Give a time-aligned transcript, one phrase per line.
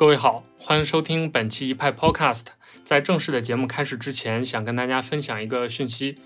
[0.00, 2.46] 各位好，欢迎收听本期一派 Podcast。
[2.82, 6.16] 在正式的节目开始之前，想跟大家分享一个讯息，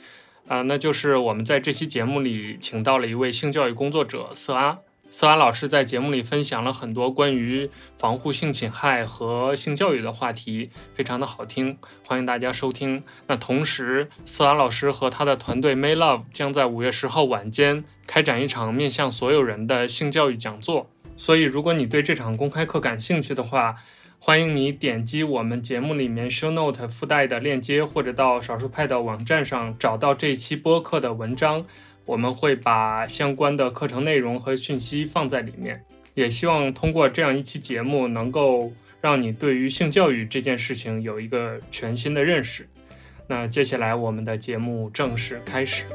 [0.47, 4.79] 啊，那就是我们在这期节目里请到了一位性教育工作者色阿。
[5.11, 7.69] 色阿老师在节目里分享了很多关于
[7.99, 13.03] 防护性侵害和性教育的话题，非常的好听，欢迎大家收听。
[13.27, 20.89] 那同时，色阿老师和他的团队 May Love 将在五月十号晚间开展一场面向所有人的性教育讲座。
[21.17, 23.77] 所以，如果你对这场公开课感兴趣的话，
[24.19, 31.65] 欢迎你点击我们节目里面 Show Note 附带的链接，或者到少数派的网站上找到这一期播客的文章。
[32.07, 35.85] 我们会把相关的课程内容和讯息放在里面，
[36.15, 42.69] 也希望通过这样一期节目，能够让你对于性教育这件事情有一个全新的认识。
[43.27, 45.87] 那接下来，我们的节目正式开始。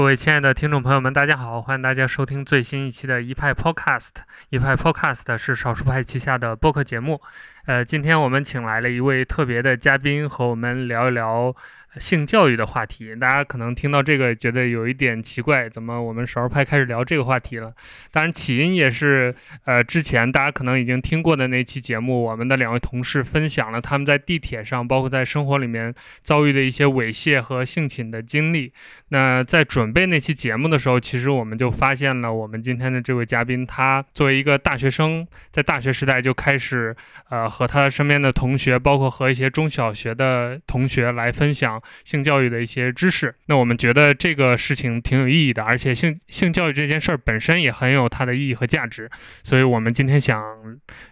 [0.00, 1.60] 各位亲爱的听众朋友们，大家好！
[1.60, 4.12] 欢迎大家收听最新一期的一派 Podcast。
[4.48, 7.20] 一派 Podcast 是少数派旗下的播客节目。
[7.66, 11.54] 呃，今天我们请来了一位特别的嘉宾，和我们聊一聊。
[11.98, 17.72] 性教育的话题，大家可能听到这个觉得有一点奇怪，怎么我们少儿派开始聊这个话题了？
[18.12, 28.72] 当然，起因也是呃，之前大家可能已经听过的那期节目，我们的两位同事分享了他们在地铁上，包括在生活里面遭遇的一些猥亵和性侵的经历。
[29.08, 36.94] 那在准备那期节目的时候，其实我们就发现了，我们今天的这位嘉宾，他作为一个大学生，在大学时代就开始
[37.30, 41.79] 呃，和他身边的同学，包括和一些中小学的同学来分享。
[42.04, 49.10] 性教育的一些知识，那我们觉得这个事情挺有意义的，而且性性教育这件事儿本身也很有它的意义和价值，
[49.42, 50.42] 所以我们今天想，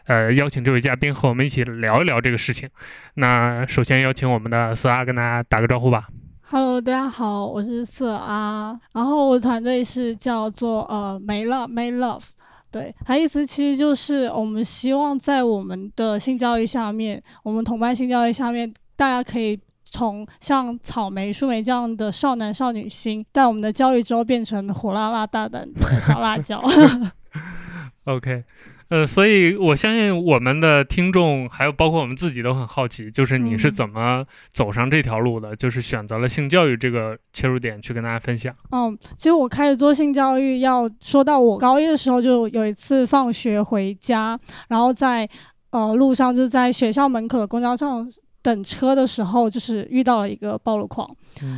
[0.07, 2.69] 呃，邀请这位嘉宾和我们一起聊一聊这个事情。
[3.15, 6.09] 那首先邀请我们的色阿跟大家打个招呼吧。
[6.51, 12.25] Hello，大家好，我是色阿，然后我团队是叫做呃梅乐 May Love，
[12.71, 19.61] 对，它意思其实就是我们希望在我们的性教育下面，我们同伴性教育下面，大家可以。
[19.91, 26.63] 从像草莓、树莓这样的少男少女心，在我们的教育之后变成火辣辣、大胆的小辣椒。
[28.05, 28.43] OK，
[28.89, 35.55] 呃，所以我相信我们的听众还有包括我们自己都很好奇，就是你是怎么走上这条路的？
[35.55, 38.55] 就是选择了性教育这个切入点去跟大家分享。
[38.71, 44.39] 嗯，其实我开始做性教育，要说到我高一的时候，就有一次放学回家，
[44.69, 45.29] 然后在
[45.71, 48.09] 呃路上，就是在学校门口的公交上。
[48.41, 51.09] 等车的时候，就是遇到了一个暴露狂，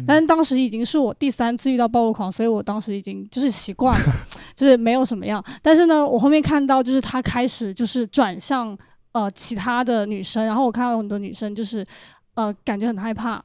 [0.06, 4.12] 但是当时已经是我第三次遇到暴露狂，所以我当时已经就是习惯了，
[4.56, 5.44] 就是没有什么样。
[5.62, 8.76] 但是呢，我后面看到就是他开始就是转向
[9.12, 11.86] 呃其他的女生，然后我看到很多女生就是
[12.34, 13.42] 呃感觉很害怕，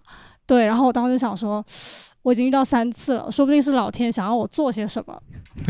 [0.48, 1.64] 对，然后我当时想说，
[2.24, 5.22] 我已经遇到三次了，说不定是老天想要我做些什么，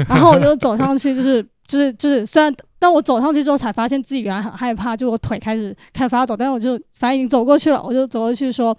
[0.07, 1.45] 然后我就走上去就是。
[1.67, 8.77] 就是就是，虽然但我走上去之后，才发现自己原来很害怕，就我腿开始开始发抖，但是我就反正已经走过去了，我就走过去说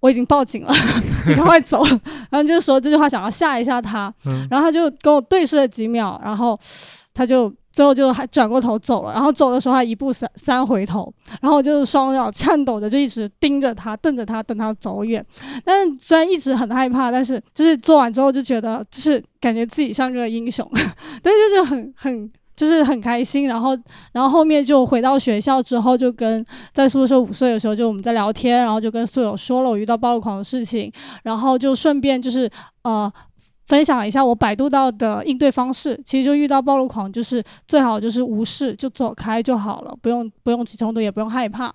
[0.00, 0.72] 我已经报警了，
[1.26, 1.82] 你赶快走。
[2.30, 4.12] 然后就说这句话想要吓一吓他，
[4.50, 6.58] 然后他就跟我对视了几秒，然后
[7.16, 7.50] 他就。
[7.72, 11.12] 最后就还转过头走了，然后走的时候还一步三三回头，
[11.42, 15.22] 然后就是双脚颤抖着，就一直盯着他，瞪着他，等他走远。
[15.62, 20.66] 但虽然一直很害怕，但是就是做完之后就觉得，就是感觉自己像个英雄，
[21.22, 23.46] 对，就是很很就是很开心。
[23.46, 23.76] 然后
[24.12, 30.90] 然后后面就回到学校之后，就跟在宿舍午睡的时候，就我们在聊天，然后就跟宿友说了我遇到暴露狂的事情，
[31.24, 32.50] 然后就顺便就是
[32.84, 33.12] 呃。
[33.66, 41.72] 分享一下我百度到的应对方式，其实就遇到暴露狂，就是最好就是无视，就走开就好了，不用不用起冲突，也不用害怕。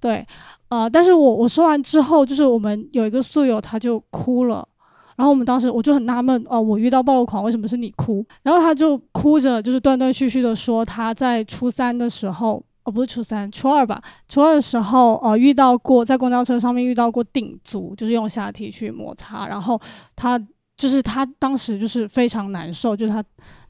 [0.00, 0.26] 对，
[0.70, 4.66] 呃，但是我我说完之后，就是我们有一个宿友他就哭了，
[5.14, 8.26] 然后我们当时我就很纳闷，哦，我遇到暴露狂，为什么是你哭？
[8.42, 19.80] 然后他就哭着，就是断断续续的说他在初三的时候，哦，不是初三，初二吧，初二的时候，呃，遇到过在公交车上面遇到过顶足，就是用下体去摩擦，然后
[20.16, 20.36] 他。
[20.80, 23.22] 就是他当时就是非常难受，就是他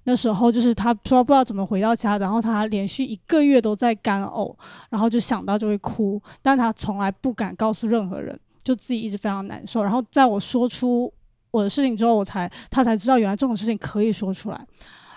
[0.05, 4.55] 那时候就是他说不知道怎么回到家，然后他连续一个月都在干呕，
[4.91, 9.83] 然后就想到就会哭，但他从来不敢告诉任何人，就自己一直非常难受。
[9.83, 11.13] 然后在我说出
[11.51, 14.67] 我的事情之后，我才他才知道原来这种事情可以说出来。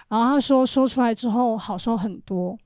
[0.08, 2.58] 然后他说说出来之后好受很多，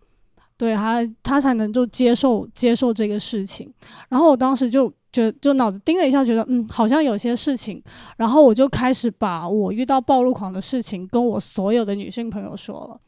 [0.55, 3.69] 对他他才能就接受接受这个事情。
[4.07, 4.89] 然后我当时就。
[5.11, 7.81] 就就脑子叮了一下，觉得嗯，好像有些事情，
[8.17, 12.99] 然后我就开始把我遇到暴露狂的事情跟我所有的女性朋友说了，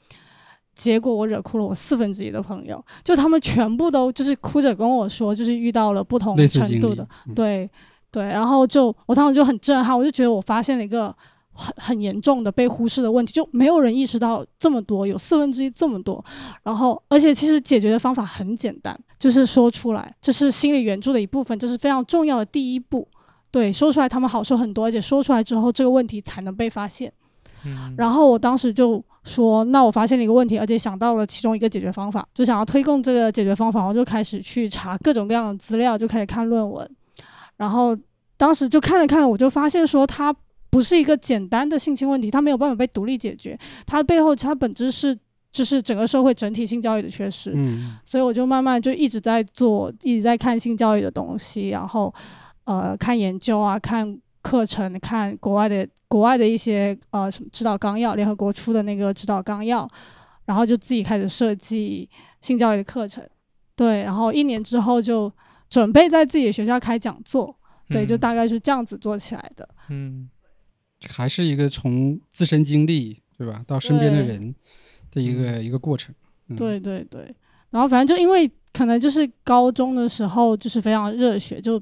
[0.74, 7.69] 结果我惹哭了我四分之一的朋友，就他们全部都就是哭着跟我说，就是遇到了不同程度的，对
[8.12, 11.13] 对，然后就我当时就很震撼，我就觉得我发现了一个
[11.54, 16.24] 很很严重的被忽视的问题，就没有人意识到这么多，有四分之一这么多。
[16.63, 23.07] 然后，而且其实解决的方法很简单，就是说出来，这是心理援助的一部分，这是非常重要的第一步。
[23.51, 27.12] 对，说出来他们好受很多，而且说出来之后，这个问题才能被发现。
[27.66, 36.89] 嗯，然后我当时就说，那我发现了一个问题，而且想到了其中一个解决方法，就想要推动这个解决方法，我就开始去查各种各样的资料，就开始看论文。
[37.57, 37.98] 然后
[38.38, 40.33] 当时就看了看，我就发现说，它
[40.69, 45.18] 不是一个简单的性侵问题，它没有办法被独立解决，它背后它本质是
[45.51, 47.51] 就是整个社会整体性教育的缺失。
[47.56, 52.13] 嗯所以我就慢慢就一直在做，一直在看性教育的东西，然后
[52.66, 59.90] 呃看研究啊，看课程，看国外的国外的一些呃什么指导纲要，联合国出的那个指导纲要，
[60.46, 62.10] 然后就自己开始设计
[62.42, 63.28] 性教育的课程，
[63.75, 65.31] 对，然后一年之后就
[65.69, 67.56] 准备在自己的学校开讲座，
[67.90, 69.68] 对，就嗯大概是这样子做起来的。
[69.90, 70.30] 嗯
[71.07, 74.54] 还是一个从自身经历对吧到身边的人
[75.11, 76.13] 的一个一个过程。
[76.50, 77.33] 嗯、对对对，
[77.69, 81.79] 然后反正就因为可能就是高中的时候就是非常热血，就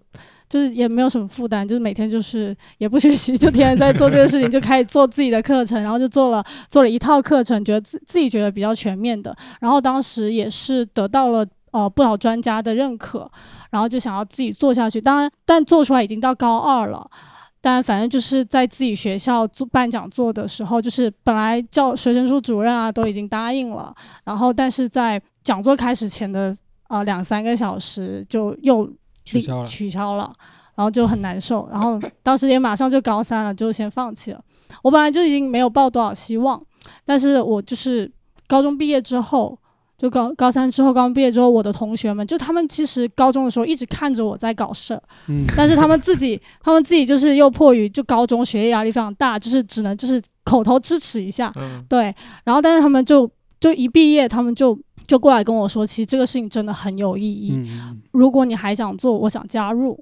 [0.50, 13.30] 就是也没有什么负担，就是每天就是也不学习，就天天在做这个事情，就开始做自己的课程，然后就做了做了一套课程，觉得自自己觉得比较全面的，然后当时也是得到了呃不少专家的认可，
[13.72, 17.10] 然后就想要自己做下去，当然但做出来已经到高二了。
[17.70, 23.94] 但反正就是在自己学校做办讲座的时候，就是本来教学生处主任啊都已经答应了，
[24.24, 26.56] 然后但是在讲座开始前的
[26.88, 28.90] 呃两三个小时就又
[29.26, 29.68] 取消了。
[29.68, 30.34] 取消了，
[30.76, 34.42] 然后就很难受，然后当时也马上就高三了，就先放弃了。
[34.82, 36.64] 我本来就已经没有抱多少希望，
[37.04, 38.10] 但是我就是
[38.48, 39.60] 高中毕业之后，
[39.98, 52.14] 就高高三之后，刚毕业之后，我的同学们就他们其实高中的时候一直看着我在搞事儿，嗯，但是他们自己， 他们自己就是又迫于就高中学业压力非常大，就是只能就是口头支持一下，嗯对，
[52.44, 53.30] 然后但是他们就
[53.60, 54.78] 就一毕业，他们就
[55.08, 57.68] 就过来跟我说，其实这个事情真的很有意义，
[58.12, 60.00] 如果你还想做，我想加入。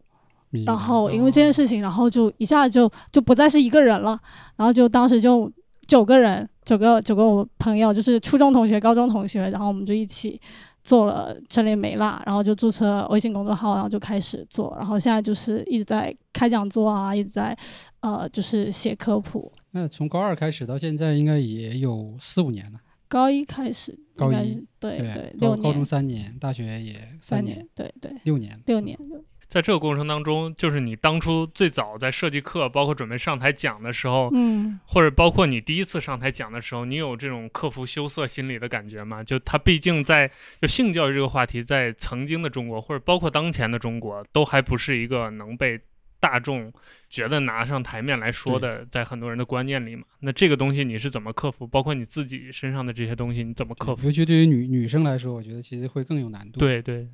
[0.65, 4.17] 然后因为这件事情，然后就一下就就不再是一个人了，
[4.55, 5.51] 然后就当时就
[5.87, 10.39] 九个人，九个九个我朋友，就是初中同学、高中同学，然后我们就一起
[10.83, 17.57] 做了陈列美辣，然后就注册微信公众号，然后就开始做，然后现在就是一直在开讲座啊，一直在
[18.01, 19.51] 呃就是写科普。
[19.71, 22.79] 那从高二开始到现在，应该也有四五年了。
[23.07, 28.59] 高一开始高一对对高六年高中三年，大学也三年，对对六年。
[28.65, 39.23] 六年六年在这个过程当中，就是你当初最早在设计课，包括准备上台讲的时候，嗯或者包括你第一次上台讲的时候，你有这种克服羞涩心理的感觉吗？
[39.23, 40.29] 就它毕竟在
[40.61, 45.79] 就性教育这个话题，在曾经的中国，或者包括当前的中国，都还不是一个能被
[46.19, 46.73] 大众
[47.07, 50.03] 觉得拿上台面来说的，在很多人的观念里嘛。
[50.21, 51.67] 那这个东西你是怎么克服？
[51.67, 54.03] 包括你自己身上的这些东西，你怎么克服？
[54.05, 57.07] 尤其对于女女生来说，我觉得其实会更有难度。，对对，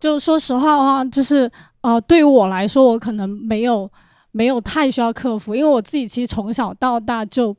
[0.00, 1.50] 就说实话的话，就是
[1.80, 3.90] 呃，对于我来说，我可能没有
[4.32, 7.54] 没有太需要克服，因为我自己其实从小到大就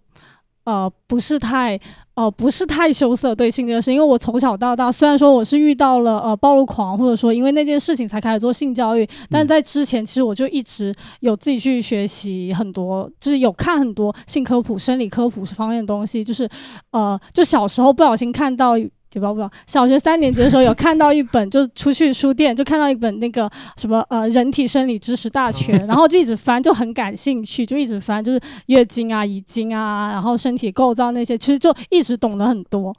[0.64, 1.80] 呃不是太
[2.16, 16.48] 呃不是太羞涩对性这个事，因为我从小到大虽然说我是遇到了呃暴露狂，或者说因为那件事情才开始做性教育，但在之前其实我就一直有自己去学习很多，就是有看很多性科普、生理科普方面的东西，就是
[16.92, 18.76] 呃就小时候不小心看到。
[19.14, 32.96] 也不知道不知道，小学三年级的时候有看到一本，就是出去书店就看到一本那个什么呃人体生理知识大全，然后就一直翻，就很感兴趣，就一直翻，就是月经啊、遗精啊，然后身体构造那些，其实就一直懂得很多。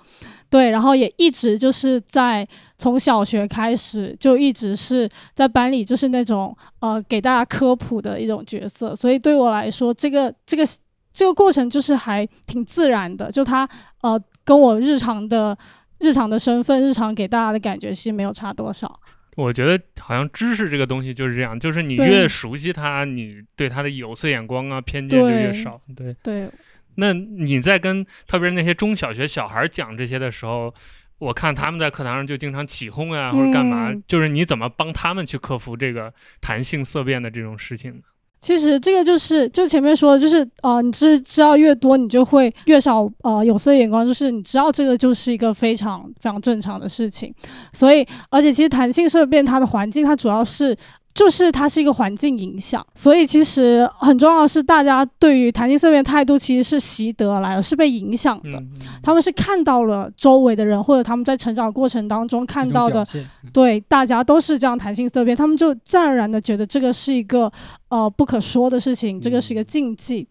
[0.48, 2.44] 对，然后也一直就是在
[2.76, 10.66] 从小学开始就一直是在班里就是那种呃给大家科普的一种角色，所以对我来说，这个这个
[11.12, 13.68] 这个过程就是还挺自然的，就它
[14.02, 15.56] 呃跟我日常的
[16.00, 19.00] 日常的身份、日常给大家的感觉其实没有差多少。
[19.36, 25.80] 我觉得好像知识这个东西就是这样，就是你越熟悉它，你对它的有色眼光啊、偏见就越对少。
[25.96, 26.50] 对，对，
[26.96, 30.74] 那你在跟特别是那些中小学小孩讲这些的时候，
[31.18, 38.02] 我看他们在课堂上就经常起哄啊，或者干嘛，嗯就是你怎么帮他们去克服这个弹性色变的这种事情呢？
[38.40, 47.34] 其实这个就是就前面说的，就是呃，你知知道越多，你就会越少呃有色眼光，就是你知道这个就是一个非常非常正常的事情。
[47.72, 50.74] 所以，而且其实弹性色变它的环境，它主要是
[51.12, 58.58] 就是它是一个环境影响，所以其实很重要的是，大家对于弹性色变态度其实是习得而来的，是被影响的。
[58.58, 58.68] 嗯，
[59.02, 63.06] 他们是看到了周围的人，或者他们在成长过程当中看到的，
[63.52, 67.52] 对大家都是这样弹性色变，他们就自然而然的觉得这个是一个
[67.88, 70.26] 呃不可说的事情，这个是一个禁忌。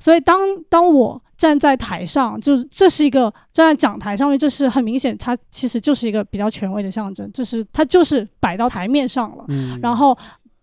[0.00, 3.22] 所以当当我站在台上，就这是一个
[3.52, 9.44] 站在讲台上面，这是很明显，它其实就是一个比较权威的象征，这是它就是摆到台面上了。
[9.48, 10.16] 嗯，然后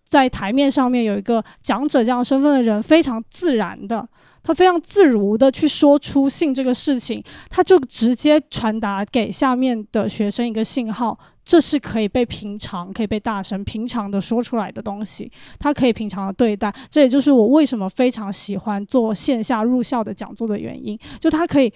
[0.06, 4.08] 在台面上面有一个讲者这样身份的人，非常自然的，
[4.42, 16.74] 他非常自如的去说出性这个事情，他就直接传达给下面的学生一个信号，这是可以被平常、可以被大声、平常的说出来的东西，他可以平常的对待。
[16.90, 21.72] 这也就是我为什么非常喜欢做线下入校的讲座的原因，就他可以。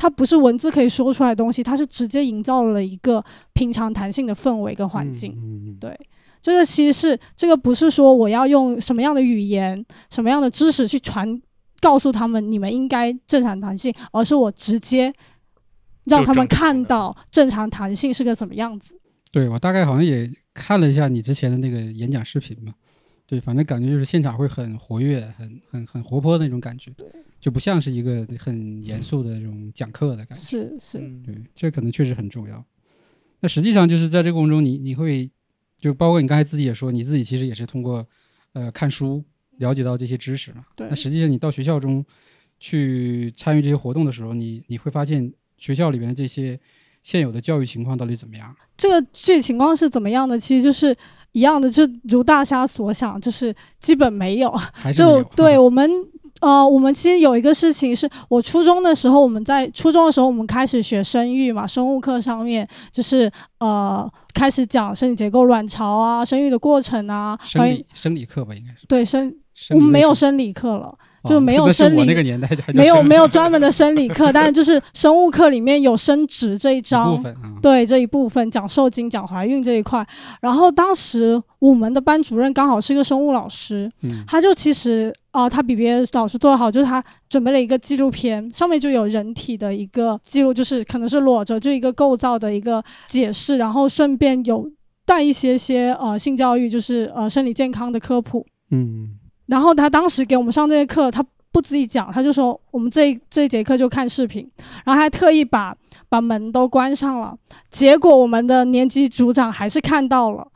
[0.00, 3.20] 他不是文字可以说出来的东西，他是直接营造了一个
[3.52, 5.32] 平常弹性的氛围跟环境。
[5.32, 6.00] 嗯嗯嗯对，
[6.40, 11.36] 这个其实是这个不是说我要用什么样的语言、什么样的知识去传
[11.80, 15.12] 告诉他们你们应该正常弹性，而是我直接
[16.04, 18.98] 让他们看到正常弹性是个怎么样子。
[19.30, 22.74] 对我大概好像也看了一下你之前的那个演讲视频嘛，
[23.26, 26.90] 对，反正感觉就是现场会很活跃、很很很活泼的那种感觉，
[27.38, 30.44] 就不像是一个很严肃的那种讲课的感觉。
[30.44, 32.64] 是是，嗯对，这可能确实很重要。
[33.40, 35.30] 那实际上就是在这个过程中你，你会
[35.76, 38.04] 就包括你刚才自己也说，你自己其实也是通过
[38.54, 39.22] 呃看书
[39.58, 40.64] 了解到这些知识嘛。
[40.74, 42.04] 对那实际上你到学校中
[42.58, 46.58] 去参与这些活动的时候，你你会发现学校里面的这些
[47.02, 48.54] 现有的教育情况到底怎么样？
[48.76, 50.38] 这个具体情况是怎么样的？
[50.38, 50.96] 其实就是
[51.32, 54.50] 一样的，就如大家所想，就是基本没有。
[54.50, 55.88] 就还是没有对 我们，
[56.40, 68.86] 呃，我们其实有一个事情是，我初中的时候，我们在初中的时候，我们开始学生育嘛，生物课上面就是呃，开始讲生理结构、卵巢啊，生育的过程啊，生理生理课吧，应该是。
[68.86, 69.34] 对生，
[69.70, 70.96] 我们没有生理课了。
[71.24, 77.52] 就哦没 有生理我那个年代没有没有专门的生理课，但是就是生物课里面有生殖这一 一章部，分啊。
[77.60, 80.06] 对这一部分讲受精、讲怀孕这一块。
[80.40, 94.68] 然后当时我们的班主任刚好是一个生物老师，嗯他就其实啊、呃他比别的老师做得好，就是他准备了一个纪录片，上面就有人体的一个记录，就是可能是裸着，就一个构造的一个解释，然后顺便有
[95.06, 98.44] 带一些些呃性教育，就是呃生理健康的科普。
[98.72, 99.10] 嗯
[99.46, 104.46] 然后他当时给我们上这些课，他不自己讲，他就说我们这这一节课就看视频，
[104.84, 105.74] 然后还特意把
[106.08, 107.34] 把门都关上了。
[107.70, 110.46] 结果我们的年级组长还是看到了，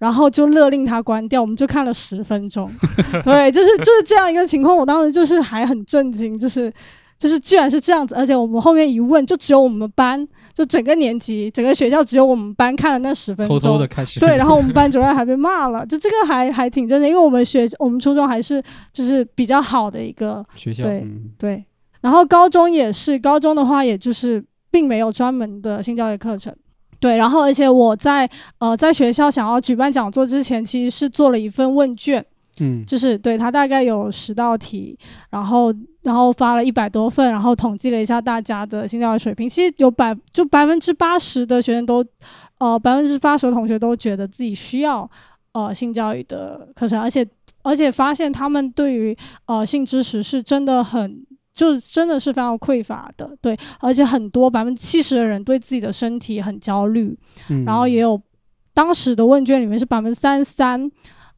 [0.00, 2.68] 然后就勒令他关掉，我们就看了十分钟。
[3.22, 6.72] 对，就是就是这样一个情况，我当时就是还很震惊，就是
[7.18, 14.18] 就是居然是这样子，而且我们后面一问，就只有我们班，就整个年级整个学校只有我们班看了那十分钟，偷偷的开始。
[14.18, 18.62] 对，然后我们班主任还被骂了，就这个还还挺真的，因为我们学我们初中还是
[18.94, 21.62] 就是比较好的一个学校对嗯对，
[22.00, 26.56] 然后高中也是，高中的话也就是并没有专门的性教育课程。
[27.00, 28.28] 对，然后而且我在
[28.58, 32.22] 呃在学校想要举办讲座之前，其实是做了一份问卷，
[32.60, 32.84] 嗯。
[32.84, 34.98] 就是对他大概有十道题，
[35.30, 42.04] 然后然后发了一百多份，然后统计了一下大家的性教育水平，其实有百就百分之八十的学生都，
[42.58, 45.10] 呃百分之八十的同学都觉得自己需要
[45.52, 47.26] 呃性教育的课程，而且
[47.62, 49.16] 而且发现他们对于
[49.46, 51.24] 呃性知识是真的很。
[51.52, 58.20] 就真的是非常匮乏的，对，而且很多百分之七十的人对自己的身体很焦虑，嗯，然后也有
[58.72, 60.90] 当时的问卷里面是百分之三十三，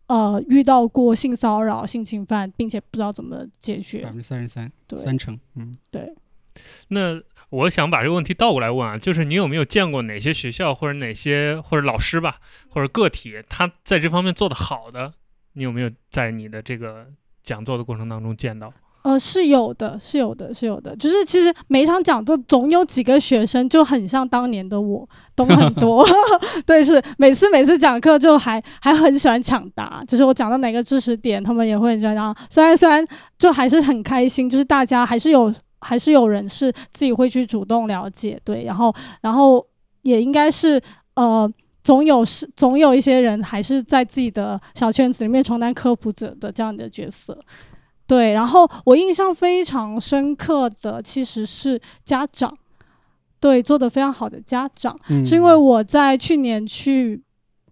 [0.07, 4.03] 呃，遇到过性骚扰、性侵犯，并且不知道怎么解决。
[4.03, 4.23] 百决分。
[4.23, 4.99] 之三十三，对。
[4.99, 5.75] 三成，嗯。
[5.91, 6.15] 对，
[6.89, 12.37] 那我想把这个问题倒过来问啊，就是你有没有见过哪些学校或者哪些或者老师吧，
[12.69, 15.15] 或者个体，他在这方面做得好的，
[15.55, 17.07] 你有没有在你的这个
[17.43, 18.73] 讲座的过程当中见到？
[19.03, 20.95] 呃，是有的，是有的，是有的。
[20.97, 26.07] 就是其实每一场讲座总有几个学生就很像当年的我，懂很多。
[26.65, 32.37] 对，是每次每次讲课就还还很喜欢抢答，就是我讲到哪个知识点，他们也会很喜欢讲。
[32.49, 33.05] 虽然虽然
[33.39, 39.67] 就还是很开心，就是大家还是有还是有人是自己会去主动了解，对，然后然后
[40.03, 40.81] 也应该是
[41.17, 41.53] 呃。
[41.85, 47.37] 总有是总有一些人还是在自己的小圈子里面充当科普者的这样的角色，
[48.13, 52.55] 对，然后我印象非常深刻的其实是家长，
[53.41, 57.19] 对，做的非常好的家长，嗯，是因为我在去年去，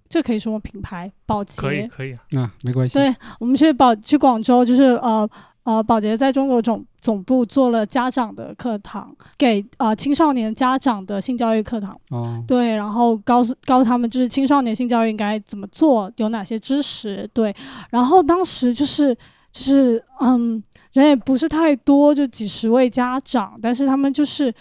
[0.09, 2.41] 这可以说我品牌保洁，可以，可以啊。
[2.41, 5.29] 啊没关系，对我们去保去广州，就是呃
[5.65, 11.95] 呃，保洁在中国总总部做了家长的课堂，给呃青少年家长的性教育课堂。
[12.09, 17.29] 哦，对，然后告诉告诉他们，就是青少年性教育应该怎么做，有哪些知识。
[17.35, 17.55] 对，
[17.91, 19.15] 然后当时就是
[19.53, 24.53] 就是嗯，人也不是太多，就几十位家长，但是他们就是，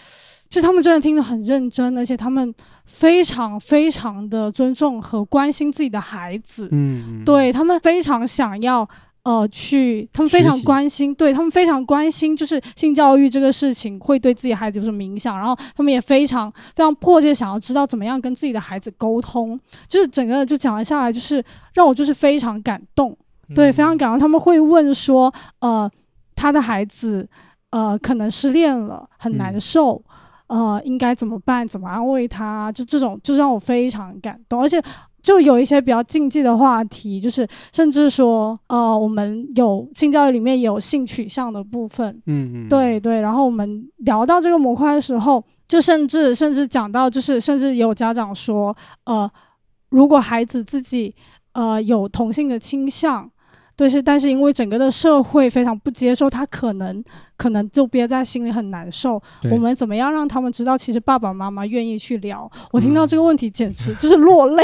[0.48, 2.52] 就他们真的听得很认真，而且他们
[2.84, 6.68] 非常非常的尊重和关心自己的孩子。
[6.72, 8.88] 嗯，嗯，对他们非常想要
[9.22, 21.44] 呃去，他们非常关心，对他们非常关心，就是性教育这个事情会对自己孩子有什么影响，然后他们也非常非常迫切想要知道怎么样跟自己的孩子沟通，就是整个就讲完下来，就是
[21.74, 23.16] 让我就是非常感动，
[23.54, 24.18] 对，非常嗯感动。
[24.18, 25.90] 他们会问说，呃，
[26.34, 27.28] 他的孩子
[27.70, 30.02] 呃可能失恋了，很难嗯受。
[30.48, 31.66] 呃，应该怎么办？
[31.66, 32.72] 怎么安慰他？
[32.72, 34.82] 就这种，就让我非常感动，而且
[35.22, 49.30] 就有一些比较禁忌的话题，就是甚至说，呃，我们有性教育里面有性取向的部分，嗯嗯，对对，然后我们聊到这个模块的时候，就甚至甚至讲到，就是甚至有家长说，呃，
[49.90, 51.14] 如果孩子自己
[51.52, 53.30] 呃有同性的倾向，
[53.80, 57.02] 对是，但是因为整个的社会非常不接受，他可能
[57.38, 59.18] 可能就憋在心里很难受。
[59.50, 62.50] 我们怎么样让他们知道，其实爸爸妈妈愿意去聊？
[62.72, 64.62] 我听到嗯这个问题，简直 就是落泪，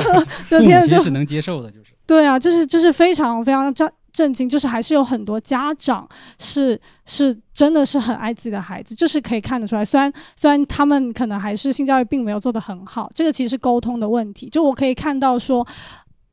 [0.48, 6.08] 就父母其实能接受的，就是对啊，就是就是非常非常震震惊，就是还是有很多家长
[6.38, 9.84] 是是真的是很爱自己的孩子，就是可以看得出来。
[9.84, 14.48] 虽然虽然他们可能还是性教育并没有做得很好，这个其实是沟通的问题。
[14.48, 15.66] 就我可以看到说，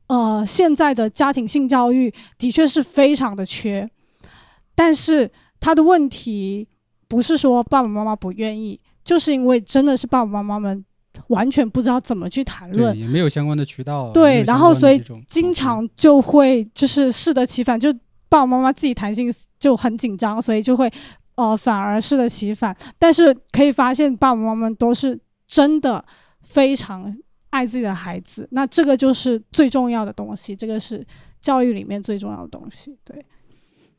[0.06, 3.88] 呃，现在的家庭性教育的确是非常的缺，
[4.74, 6.68] 但是他的问题
[7.08, 10.84] 不是说爸爸妈妈不愿意，就是因为真的是爸爸妈妈们
[11.28, 12.96] 完全不知道怎么去谈论，。
[12.96, 17.92] 也没有相关的渠道，对然后所以经常就会就是适得其反，就
[18.28, 20.92] 爸爸妈妈自己谈性就很紧张，所以就会
[21.36, 22.76] 呃反而适得其反。
[22.98, 26.04] 但是可以发现，爸爸妈妈们都是真的
[26.42, 27.14] 非常
[27.54, 31.06] 爱自己的孩子，那这个就是最重要的东西，这个是
[31.40, 32.98] 教育里面最重要的东西。
[33.04, 33.24] 对，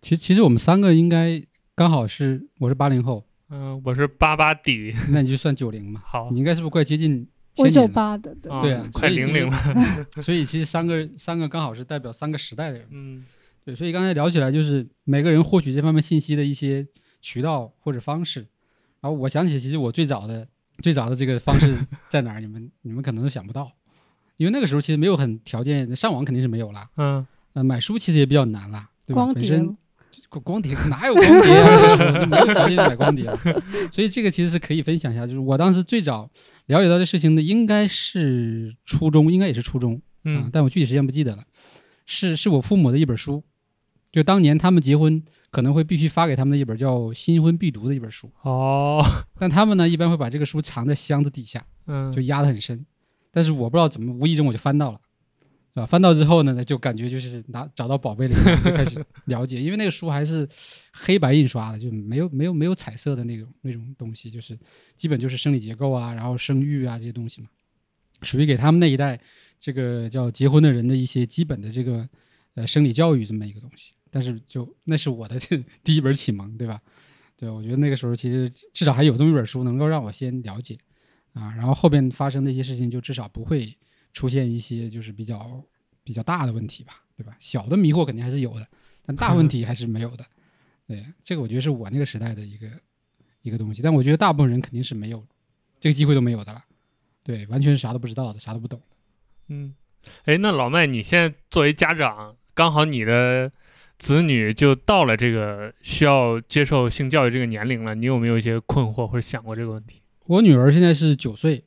[0.01, 1.41] 其其实我们三个应该
[1.73, 7.87] 刚好是，我是八零后，嗯，我是八八底，那你就算九零嘛，好你应该是不是快接近我九？
[7.87, 8.51] 八的，对。
[8.51, 9.57] 啊对啊快零零了，
[10.21, 12.87] 所以其实三个三个刚好是代表三个时代的人。
[12.91, 13.23] 嗯
[13.63, 16.85] 对，所以刚才聊起来，就是每个人获取这方面信息的一些
[17.21, 18.41] 渠道或者方式。
[19.01, 20.47] 然后我想起，其实我最早的
[20.79, 21.77] 最早的这个方式
[22.09, 22.39] 在哪儿？
[22.39, 23.71] 你们你们可能都想不到，
[24.37, 26.87] 因为那个时候其实没有很条件，上网肯定是没有了。
[26.97, 29.23] 嗯呃，买书其实也比较难了，对吧？
[29.23, 29.77] 光碟本身
[30.29, 31.67] 光光碟哪有光碟啊？
[31.69, 33.39] 那个时候就没有条件买光碟了，
[33.91, 35.25] 所以这个其实是可以分享一下。
[35.25, 36.29] 就是我当时最早
[36.65, 39.95] 了解到这事情的，应该是初中，应该也是初中。
[39.95, 41.43] 啊嗯，但我具体时间不记得了。
[42.07, 43.43] 是是我父母的一本书，
[44.15, 49.03] 就当年他们结婚可能会必须发给他们的一本叫《新婚必读》的一本书，哦，
[49.37, 52.85] 但他们呢一般会把这个书藏在箱子底下，嗯，就压得很深。
[53.29, 55.01] 但是我不知道怎么，无意中我就翻到了，
[55.73, 55.85] 是吧？
[55.85, 60.47] 翻到之后呢，就感觉就是拿找到宝贝了，就开始 了解，因为那个书还是
[60.93, 64.57] 黑白印刷的，就没有没有没有彩色的那种那种东西，就是
[64.95, 67.49] 基本就是生理结构啊，然后生育啊这些东西嘛，
[68.21, 69.19] 属于给他们那一代
[69.59, 72.07] 这个叫结婚的人的一些基本的这个
[72.53, 73.91] 呃生理教育这么一个东西。
[74.15, 75.37] 但是就那是我的
[75.83, 76.81] 第一本启蒙，对吧？
[77.35, 80.77] 对，我觉得那个时候其实至少还有这么一本书能够让我先了解
[81.33, 83.77] 啊，然后后边发生的一些事情就至少不会
[84.13, 85.61] 出现一些就是比较
[86.01, 87.35] 比较大的问题吧，对吧？
[87.41, 88.65] 小的迷惑肯定还是有的，
[89.05, 90.25] 但大问题还是没有的。
[90.87, 92.69] 对，这个我觉得是我那个时代的一个
[93.41, 95.21] 一个东西，但我觉得大部分人肯定是没有
[95.81, 96.63] 这个机会都没有的了。
[97.21, 98.81] 对，完全是啥都不知道的，啥都不懂。
[99.49, 99.75] 嗯，
[100.23, 103.51] 哎，那老麦，你现在作为家长，刚好你的
[103.97, 110.01] 子女就到了这个需要接受性教育这个年龄了，你有没有一些困惑或者想过这个问题？
[110.27, 111.63] 我女儿现在是九岁，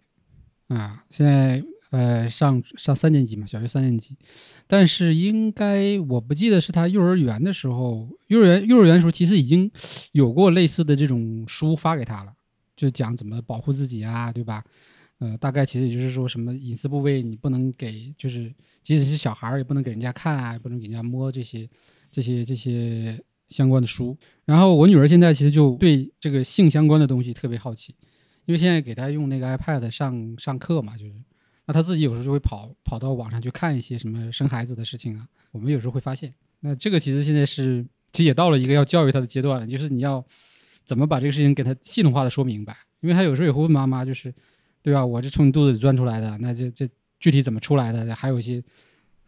[0.69, 4.17] 啊，现在呃上上三年级嘛，小学三年级，
[4.67, 9.71] 但是应该我不记得是她幼儿园的时候，幼儿园幼儿园的时候其实已经
[10.13, 12.33] 有过类似的这种书发给她了，
[12.77, 14.63] 就讲怎么保护自己啊，对吧？
[15.21, 21.69] 呃，大概其实也就是说什么隐私部位你不能给，就是即使是小孩儿也不能给人家看啊，也不能给人家摸这些
[22.19, 24.17] 这些这些相关的书。
[24.45, 27.95] 然后我女儿现在其实就对这个性相关的东西特别好奇，
[28.45, 31.13] 因为现在给她用那个 iPad 上上课嘛，就是
[31.67, 40.25] 那她自己有时候就会跑跑到网上去看一些什么生孩子的事情啊，我们有时候会发现，那这个其实现在是其实也到了一个要教育她的阶段了，就是你要
[40.85, 44.35] 怎么把这个事情给她系统化的说明白，因为她有时候也会问妈妈，就是
[44.83, 45.07] 对吧？
[45.07, 46.89] 我这从你肚子里钻出来的，那这这
[47.21, 48.15] 具体怎么出来的？
[48.15, 48.63] 还有一些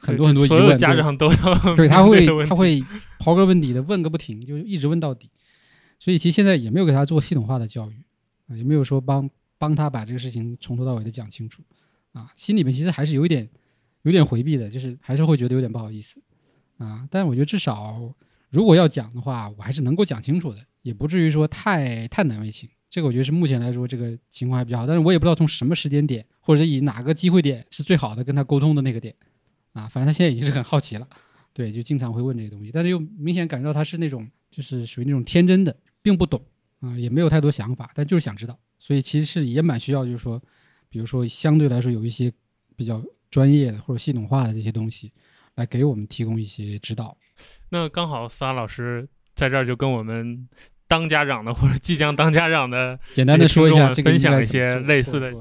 [0.00, 2.82] 很多很多疑问，对有家长都要对他会他会
[3.18, 5.30] 刨根问底的问个不停，就一直问到底。
[5.98, 7.94] 所以其实现在也没有给他做系统化的教育
[8.48, 11.62] 啊，也没有说帮帮他把这个事情从头到尾的讲清楚
[12.12, 13.46] 啊，心里面其实还是有一点
[14.02, 16.22] 有点回避的，就是还是会觉得有点不好意思
[16.78, 17.06] 啊。
[17.10, 18.00] 但我觉得至少
[18.48, 22.66] 如果要讲的话，我还是能够讲清楚的，也不至于说太太难为情。
[22.88, 29.14] 这个我觉得是目前来说这个情况还比较好，但是我也不知道从什么时间点或者以哪个机会点是最好的跟他沟通的那个点
[29.72, 29.88] 啊。
[29.88, 31.08] 反正他现在已经是很好奇了。
[31.52, 36.40] 对，就经常会问这些东西，但是又明显感觉到他是那种就是属于那种天真的，并不懂
[36.80, 40.40] 啊、也没有太多想法，但就是想知道，所以其实是也蛮需要，就是说，
[40.88, 42.32] 比如说相对来说有一些
[42.76, 45.12] 比较专业的或者系统化的这些东西，
[45.56, 47.14] 来给我们提供一些指导。
[47.70, 50.48] 那刚好萨老师在这儿就跟我们
[50.86, 55.32] 当家长的或者即将当家长的，简单的说一下分享一些类似的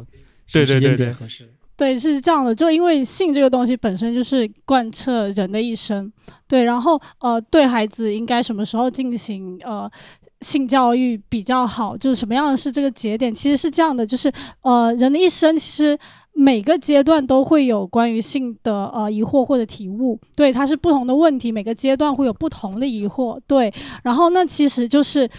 [0.51, 1.53] 对对对对合适。
[1.79, 6.11] 对，是这样的，就因为性这个东西本身就是贯彻人的一生，
[6.45, 9.89] 对，然后呃，对孩子应该什么时候进行呃
[10.41, 14.29] 性教育比较好，就是什么样的是这个节点，其实是这样的，就是
[14.63, 15.97] 呃，人的一生其实。
[16.31, 25.29] 每个阶段都会有关于性的呃疑惑或者体悟，对，它是不同的问题，每个阶段会有不同的疑惑，对，然后那其实就是，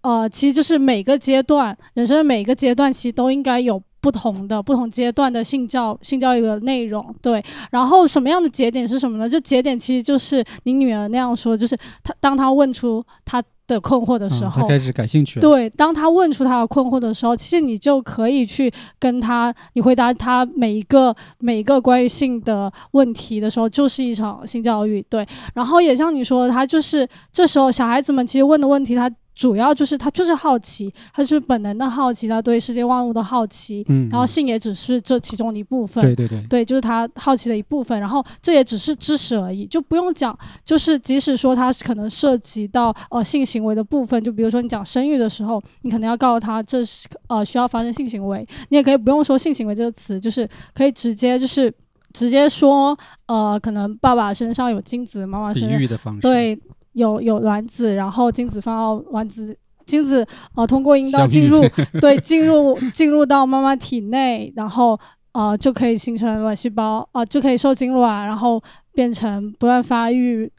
[0.00, 7.44] 呃，其实就是每个阶段，人生的每个阶段其实都应该有不同的不同阶段的性教性教育的内容，对。
[7.72, 9.28] 然后什么样的节点是什么呢？
[9.28, 15.40] 就节点其实就是你女儿那样说，就是她当她问出她的困惑的时候，啊他开始感兴趣。
[15.40, 25.04] 对，当他问出他的困惑的时候，其实你就可以去跟他，你回答他每一个每一个关于性的问题的时候，就是一场性教育。
[25.10, 36.02] 对，然后也像你说的，他就是这时候小孩子们其实问的问题，他主要就是他就是好奇，他是本能的好奇，他对世界万物的好奇，嗯，然后嗯性也只是这其中的一部分。
[36.02, 40.36] 对对对，对，就是他好奇的一部分，然后这也只是知识而已，就不用讲。
[40.64, 51.70] 就是即使说他可能涉及到呃性行为的部分，就比如说你讲生育的时候，你可能要告诉他这是呃需要发生性行为，你也可以不用说性行为这个词，就是可以直接就是
[52.14, 56.20] 直接说呃可能爸爸身上有精子，妈妈比身。
[56.22, 56.58] 对
[56.96, 59.56] 有有卵子，然后精子放到卵子。
[59.86, 61.64] 精子呃通过阴道进入
[62.00, 64.98] 对进入进入到妈妈体内，然后
[65.30, 68.60] 呃就可以形成卵细胞啊、就可以受精卵，然后
[68.92, 70.50] 变成不断发育，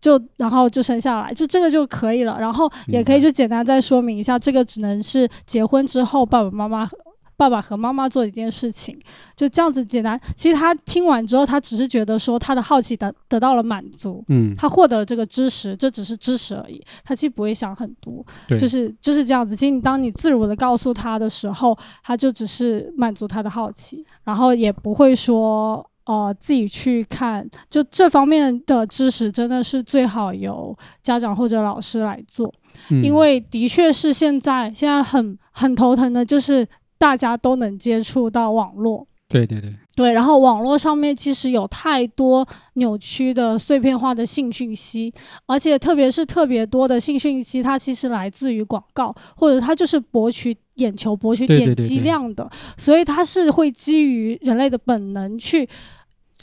[0.00, 2.38] 就然后就生下来，就这个就可以了。
[2.38, 6.96] 然后也可以就简单再说明一下，这个只能是结婚之后爸爸妈妈和。
[7.36, 8.98] 爸爸和妈妈做一件事情，
[9.36, 10.18] 就这样子简单。
[10.34, 16.82] 其实他听完之后，他只是觉得说他的好奇得得到了满足，嗯，他获得了这个知识，这只是知识而已。
[17.04, 19.54] 他其实不会想很多，对，就是就是这样子。
[19.54, 27.46] 其实你当你自如的告诉他的时候，他就只是满足他的好奇，然后也不会说呃自己去看。
[27.68, 32.52] 就这方面的知识，真的是最好由家长或者老师来做，
[32.88, 36.66] 嗯因为的确是现在现在很很头疼的，就是
[36.98, 39.06] 大家都能接触到网络。
[39.28, 45.12] 对对对，对，然后网络上面其实有太多扭曲的碎片化的性讯息，
[45.46, 55.68] 而且特别是特别多的性讯息，它其实来自于广告，或者它就是博取眼球、博取点击对对对对量的，所以它是会基于人类的本能去。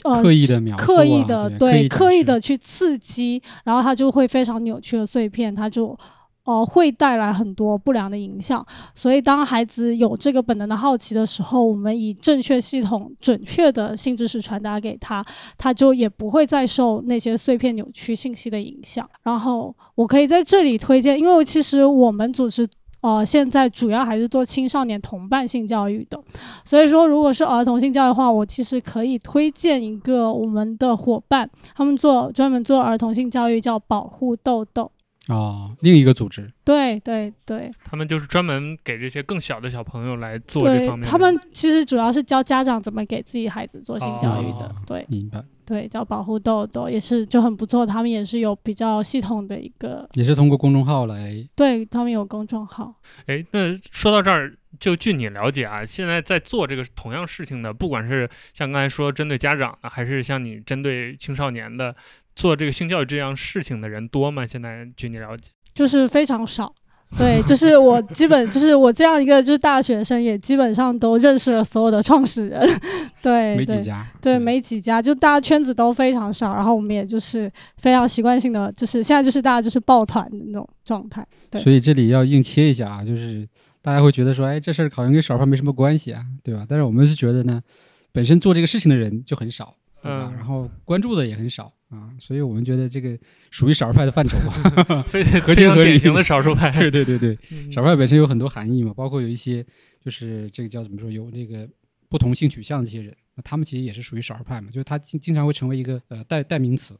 [0.02, 5.96] 呃，刻意的描啊，刻意的对，刻意的去刺激，然后它就会非常扭曲的碎片，它就
[6.44, 8.64] 呃会带来很多不良的影响。
[8.94, 15.24] 所以当孩子有这个本能的好奇的时候，我们以正确系统、准确的性知识传达给他，
[15.58, 19.08] 他就也不会再受那些碎片扭曲信息的影响。
[19.22, 22.68] 然后我可以在这里推荐，因为其实我们组织。
[23.00, 26.18] 呃，现在主要还是做青少年同伴性教育的，
[26.64, 34.90] 所以说，如果是儿童性教育的话，我其实可以推荐一个我们的伙伴，他们做专门做儿童性教育，叫保护豆豆。
[35.28, 44.66] 哦，另一个组织，对对对他们就是专门给这些更小的小朋友来做这方面，他们其实主要是教家长怎么给自己孩子做性教育的。
[44.66, 52.94] 哦对明白，对，叫保护豆豆也是就很不错，他们也是有比较系统的一个，也是通过公众号来，对他们有公众号。
[53.26, 61.96] 哎，那说到这儿，就据你了解啊，现在在做这个同样事情的，不管是像刚才说针对家长的，还是像你针对青少年的，
[62.34, 64.46] 做这个性教育这样事情的人多吗？
[64.46, 65.50] 现在据你了解？
[65.74, 66.74] 就是非常少。
[67.16, 72.80] 对，就是我基本就是我这样一个就是大学生，也基本上都认识了所有的创始人。
[73.22, 81.24] 对，没几家，对，嗯没几家，就大家圈子都非常少，然后我们也就是非常习惯性的，就是现在就是大家就是抱团的那种状态。
[81.50, 83.46] 对所以这里要硬切一下啊，就是
[83.80, 86.66] 大家会觉得说，哎，这事儿好像跟少儿派没什么关系啊，对吧？
[86.68, 87.62] 但是我们是觉得呢，
[88.10, 90.32] 本身做这个事情的人就很少，对吧？
[90.32, 93.18] 嗯然后关注的也很少啊，所以我们觉得这个
[93.50, 95.02] 属于少数派的范畴吧。
[95.08, 96.70] 非合非情合理常典型的少数派。
[96.78, 99.64] 对对对对，嗯 少数派本身有很多含义嘛，包括有一些
[100.04, 101.68] 就是这个叫怎么说，有这个
[102.08, 106.98] 不同性取向的这些人，那他们其实也是属于少数派嘛，就是他经经常会成为一个呃代代名词，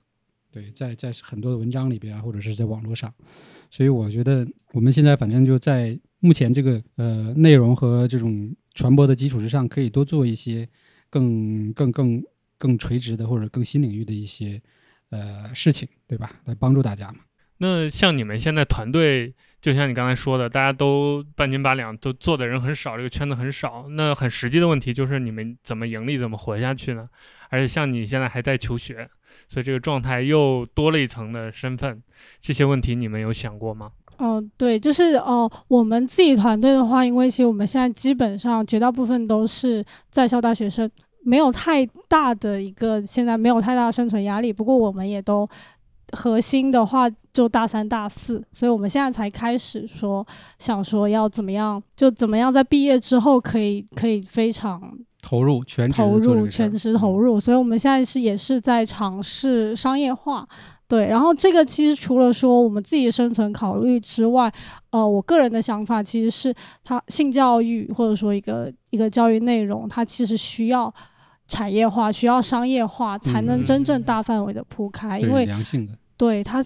[0.50, 3.12] 对，在在很多的文章里边啊，或者是在网络上，
[3.70, 10.68] 所以我觉得我们现在反正就在目前这个呃内容和这种传播的基础之上，可以多做一些
[11.10, 12.22] 更更更
[12.56, 14.60] 更垂直的或者更新领域的一些
[15.14, 16.30] 呃事情，对吧？
[16.44, 17.18] 来帮助大家嘛。
[17.58, 23.86] 那像你们现在团队，就像你刚才说的，大家都半斤八两，都做的人很少，这个圈子很少。
[23.90, 27.08] 那很实际的问题就是你们怎么盈利，怎么活下去呢？
[27.50, 29.08] 而且像你现在还在求学，
[29.48, 32.02] 所以这个状态又多了一层的身份，
[32.40, 33.92] 这些问题你们有想过吗？
[34.18, 40.88] 嗯、对，就是哦、我们自己团队的话，因为其实我们现在基本上绝大部分都是在校大学生，
[41.24, 44.52] 没有太大的一个现在没有太大的生存压力。
[44.52, 45.48] 不过我们也都
[46.12, 50.24] 核心的话就大三大四，所以我们现在才开始说
[50.58, 60.46] 想说要怎么样，就怎么样在毕业之后可以可以非常投入全职投入全职投入，所以我们现在是也是在尝试商业化。
[60.86, 64.52] 对，然后这个其实除了说我们自己的生存考虑之外，
[64.90, 70.94] 呃，我个人的想法其实是，它性教育或者说一个一个教育内容，它其实需要
[71.46, 76.64] 产业化，需要商业化，才能真正嗯大范围的铺开，因为良性的，对它，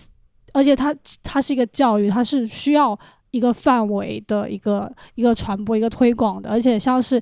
[0.52, 2.98] 而且它它是一个教育，它是需要
[3.30, 7.20] 一个范围的一个一个传播、一个推广的，而且像是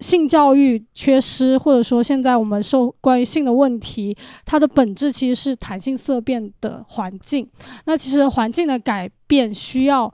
[0.00, 7.48] 性教育缺失，或者说现在我们受关于性的问题，它的本质其实是弹性色变的环境。
[7.84, 10.12] 那其实环境的改变需要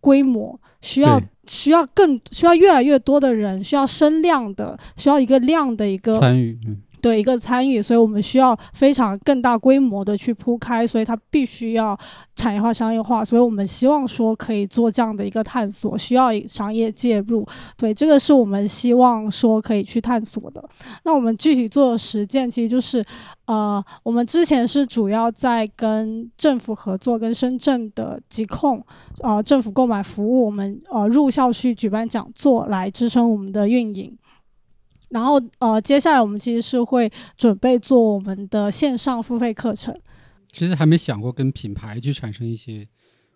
[0.00, 6.58] 规模，需要对需要更需要越来越多的人，需要声量的，需要一个量的一个参与，
[7.00, 11.98] 对一个参与，所以我们需要非常更大规模的去铺开，所以它必须要
[12.34, 20.62] 产业化、商业化，所以我们希望说可以做这样的一个探索，需要商业介入，对，这个是我们希望说可以去探索的。
[21.04, 23.04] 那我们具体做的实践，其实就是，
[23.46, 28.84] 呃，我们之前是主要在跟政府合作，跟深圳的疾控，
[29.20, 34.16] 呃，政府购买服务，我们呃入校去举办讲座来支撑我们的运营。
[35.10, 39.94] 然后呃，接下来我们其实是会准备做我们的线上付费课程。
[40.52, 42.86] 其实还没想过跟品牌去产生一些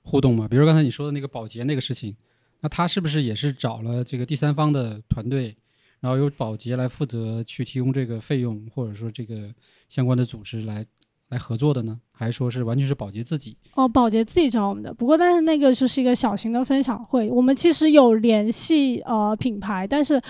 [0.03, 0.49] 互动嘛。
[0.49, 2.17] 比如刚才你说的那个保洁那个事情，
[2.61, 5.57] 那他是不是也是找了这个第三方的团队，
[6.01, 9.53] 然后由保洁来负责去提供这个费用，或者说这个
[9.89, 10.85] 相关的组织来
[11.29, 12.01] 来合作的呢？
[12.11, 13.57] 还是说是完全是保洁自己？
[13.75, 20.21] 哦，保洁自己找我们的，不过但是那个就是一个小型的分享会，我们其实有联系呃品牌，但是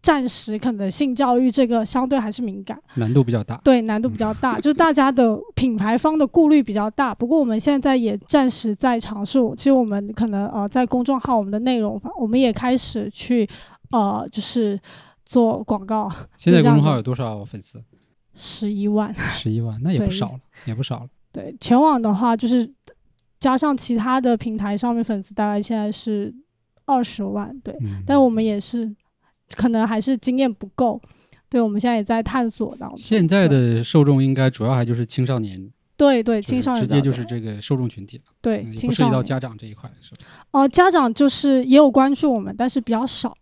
[0.00, 3.60] 暂时可能性教育这个相对还是敏感，难度比较大。
[3.64, 7.14] 对难度比较大， 就是大家的品牌方的顾虑比较大。
[7.14, 13.48] 不过我们现在也暂时在尝试，其实我们可能呃在公众号我们的内容，我们也开始去
[13.90, 14.80] 呃就是
[15.24, 17.82] 做广告，现在公众号有多少粉丝？
[18.34, 19.12] 十一万。
[19.14, 21.08] 十一万，那也不少了，也不少了。
[21.32, 22.72] 对，全网的话就是
[23.40, 26.32] 加上其他的平台上面粉丝，大概现在是
[26.86, 27.52] 二十万。
[27.64, 28.94] 对，嗯，但我们也是
[29.56, 31.00] 可能还是经验不够。
[31.50, 32.98] 对，我们现在也在探索当中。
[32.98, 40.18] 现在的受众应该主要还就是青少年，对对青少年直接就是这个受众群体了，对不涉及青少年到家长这一块，是吧？
[40.50, 43.34] 哦、家长就是也有关注我们，但是比较少。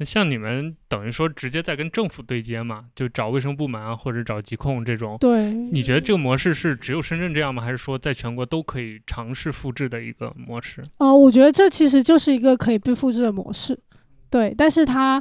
[0.00, 5.16] 那像你们等于说直接在跟政府对接嘛，就找卫生部门啊，或者找疾控这种。
[5.18, 7.60] 对，你觉得这个模式是只有深圳这样吗？
[7.60, 10.80] 还是说在全国都可以尝试复制的一个模式？
[10.98, 13.76] 呃，我觉得这其实就是一个可以被复制的模式，
[14.30, 15.20] 对，但是它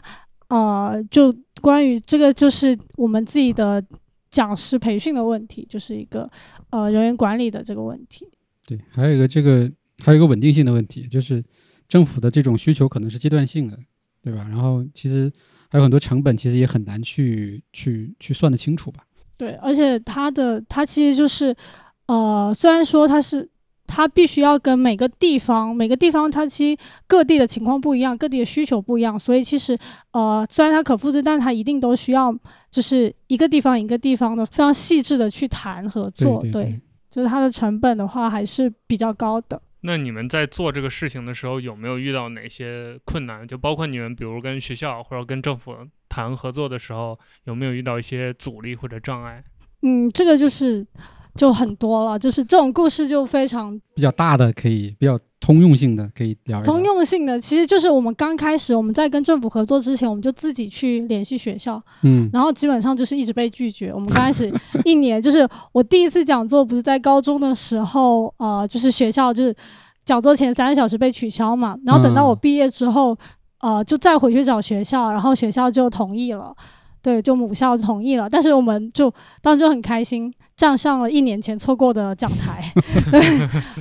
[0.50, 3.84] 呃，就关于这个就是我们自己的
[4.32, 6.30] 讲师培训的问题，就是一个
[6.70, 8.28] 呃人员管理的这个问题。
[8.66, 9.72] 对，还有一个这个
[10.04, 11.44] 还有一个稳定性的问题，就是
[11.88, 13.78] 政府的这种需求可能是阶段性的，
[14.24, 14.46] 对吧？
[14.50, 15.32] 然后其实
[15.70, 19.04] 还有很多成本，其实也很难去去去算得清楚吧。
[19.38, 21.56] 对，而且它的它其实就是
[22.08, 23.50] 呃，虽然说它是。
[23.98, 29.76] 它必须要跟每个地方，每个地方它其实各地的情况不一样，各地的需求不一样，所以其实
[30.12, 32.32] 呃，虽然它可复制，但它一定都需要
[32.70, 39.60] 就是一个地方一个地方的非常细致的去谈合作，对对就是它的成本的话还是比较高的。
[39.82, 43.48] 那你们在做这个事情的时候，有没有遇到哪些困难？
[43.48, 45.76] 就包括你们，比如跟学校或者跟政府
[46.08, 49.44] 谈合作的时候，有没有遇到一些阻力或者障碍？
[49.82, 50.86] 嗯，这个就是
[51.38, 56.63] 就很多了，就是这种故事就非常比较大的可以比较通用性的可以聊一聊。
[56.63, 63.93] 通用性的，其实就是我们刚开始我们在跟政府合作之前，我们就自己去联系学校，嗯然后基本上就是一直被拒绝。
[63.93, 64.52] 我们刚开始
[64.84, 69.56] 一年，就是我第一次讲座不是在高中的时候，呃，就是学校就是
[70.04, 73.15] 讲座前三个小时被取消嘛，然后等到我嗯毕业之后，
[73.62, 76.54] 呃，就再回去找学校，然后学校就同意了。
[77.00, 82.74] 对，就母校同意了，但是我们就当时就很开心，站上了一年前错过的讲台。
[83.10, 83.22] 对，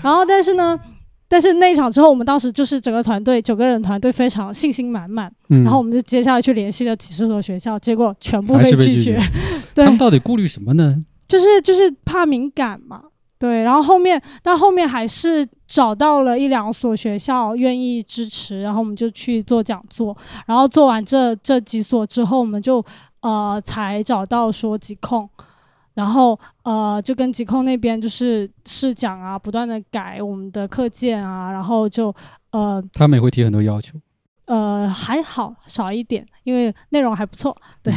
[0.05, 0.79] 然后但是呢，
[1.27, 9.21] 但是那一场之后，我们当时就是整个团队九个人团队非常信心满满，嗯，然后我们就接下来去联系了几十所学校，结果全部被拒绝拒绝。
[9.75, 11.03] 对他，们到底顾虑什么呢？
[11.27, 13.03] 就是就是怕敏感嘛。
[13.39, 22.83] 对，然后后面，但后面还是找到了一两所学校愿意支持，然后我们就去做讲座，然后做完这这几所之后，我们就
[23.21, 25.29] 呃才找到说疾控，
[25.97, 32.15] 然后呃就跟疾控那边就是试讲啊，不断的改我们的课件啊，然后就
[32.53, 33.99] 呃他们也会提很多要求。
[34.47, 37.93] 呃还好少一点，因为内容还不错，对。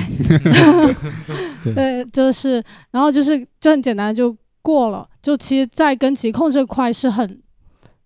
[1.61, 5.07] 对对，就是，然后就是就很简单就过了。
[5.21, 7.39] 就其实，在跟疾控这块是很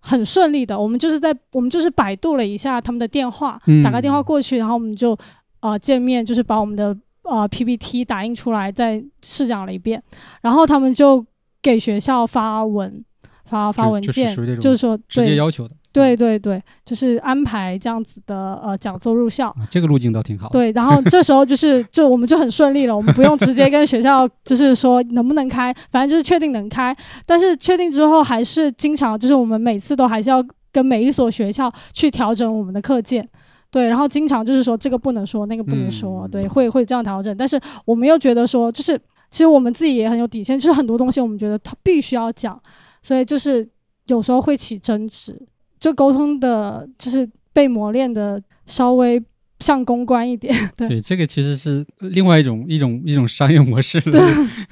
[0.00, 0.78] 很顺利的。
[0.78, 5.16] 我们就是在我们就是百度了一下他们的电话，打个电话嗯过去，然后我们就
[5.60, 10.02] 呃见面，就是把我们的呃 PPT 打印出来，再试讲了一遍，
[10.42, 11.24] 然后他们就
[11.62, 13.04] 给学校发文
[13.46, 15.74] 发发文件，就是说直接对要求的。
[15.92, 19.50] 对对对，就是安排这样子的呃讲座入校。
[19.50, 26.92] 啊，这个路径倒挺好。，对，然后这时候就是 就我们就很顺利了，我们不用直接跟学校就是说能不能开，反正就是确定能开。
[27.24, 33.28] 但是确定之后，还是经常就是我们每次都还是要跟每一所学校去调整我们的课件。
[33.74, 37.36] 对，然后经常就是说这个不能说，那个不能说，嗯对，会会这样调整。
[37.36, 38.96] 但是我们又觉得说，就是
[39.32, 42.62] 其实我们自己也很有底线，就是很多东西我们觉得他必须要讲，
[43.02, 43.68] 所以就是
[44.06, 45.36] 有时候会起争执，
[45.80, 49.20] 就沟通的就是被磨练的稍微
[49.58, 50.88] 像公关一点， 对。
[50.88, 54.20] 对，这个其实是另外一种一种一种商业模式了，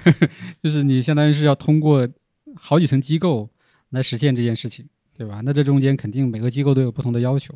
[0.63, 2.09] 就是你相当于是要通过
[2.55, 3.51] 好几层机构
[3.91, 4.87] 来实现这件事情，
[5.19, 5.41] 对吧？
[5.45, 7.53] 那这中间肯定每个机构都有不同的要求，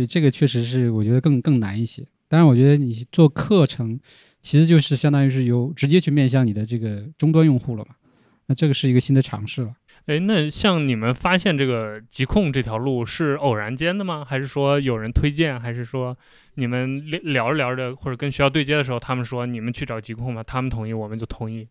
[0.00, 2.02] 所以这个确实是我觉得更更难一些。
[2.26, 4.00] 当然，我觉得你做课程
[4.40, 7.94] 其实就是相当于是由直接去面向你的这个终端用户了嘛，
[8.46, 9.74] 那这个是一个新的尝试了。
[10.06, 14.24] 哎，那像你们发现这个疾控这条路是偶然间的吗？
[14.26, 15.60] 还是说有人推荐？
[15.60, 16.16] 还是说
[16.54, 21.68] 你们聊聊着聊着，或者跟学校对接的时候，他们说你们去找疾控吧，他们同意，我们就同意。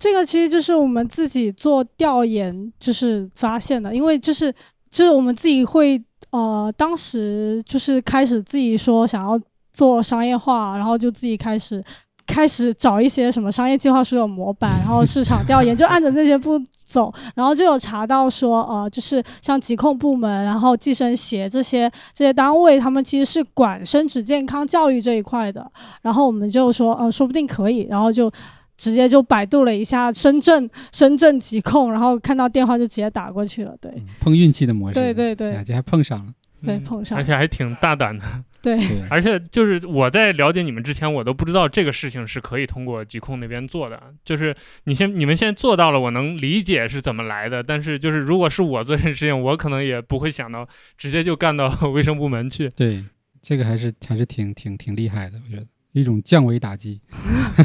[0.00, 4.52] 这个其实就是我们自己做调研，就是发现的，因为就是
[4.90, 9.40] 就是我们自己会呃，当时就是开始自己说想要
[9.72, 11.82] 做商业化，然后就自己开始
[12.26, 25.70] 开始找一些什么商业计划书的模板，然后市场调研，就按着那些步走，然后就有查到说呃，就是像疾控部门，然后计生协这些这些单位，他们其实是管生殖健康教育这一块的，
[26.02, 28.30] 然后我们就说呃，说不定可以，然后就。
[28.78, 33.76] 直接就百度了一下深圳深圳疾控，然后看到电话就直接打过去了。
[33.78, 36.26] 对嗯碰运气的模式，对对对哎这还碰上了。
[36.28, 38.24] 嗯对碰上而且还挺大胆的。
[38.60, 44.02] 对，对，而且就是我在了解你们之前，我都不知道这个事情是可以通过疾控那边做的。
[44.24, 47.62] 就是你现你们现在做到了，我能理解是怎么来的。
[47.62, 52.68] 但是就是如果是我做这件事情，我可能也不会想到直接就干到卫生部门去。
[52.70, 53.04] 对，
[53.40, 55.64] 这个还是还是挺挺挺厉害的，我觉得
[55.98, 57.00] 一种降维打击。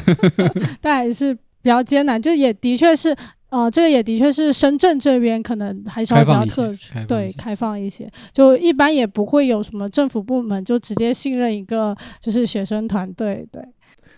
[0.82, 3.16] 但还是比较艰难，就也的确是，
[3.50, 13.64] 呃，这个也的确是深圳这边可能还稍微比较特殊开，放一对，开放一些，就一般也不会有什么政府部门就直接信任一个就是学生团队，对。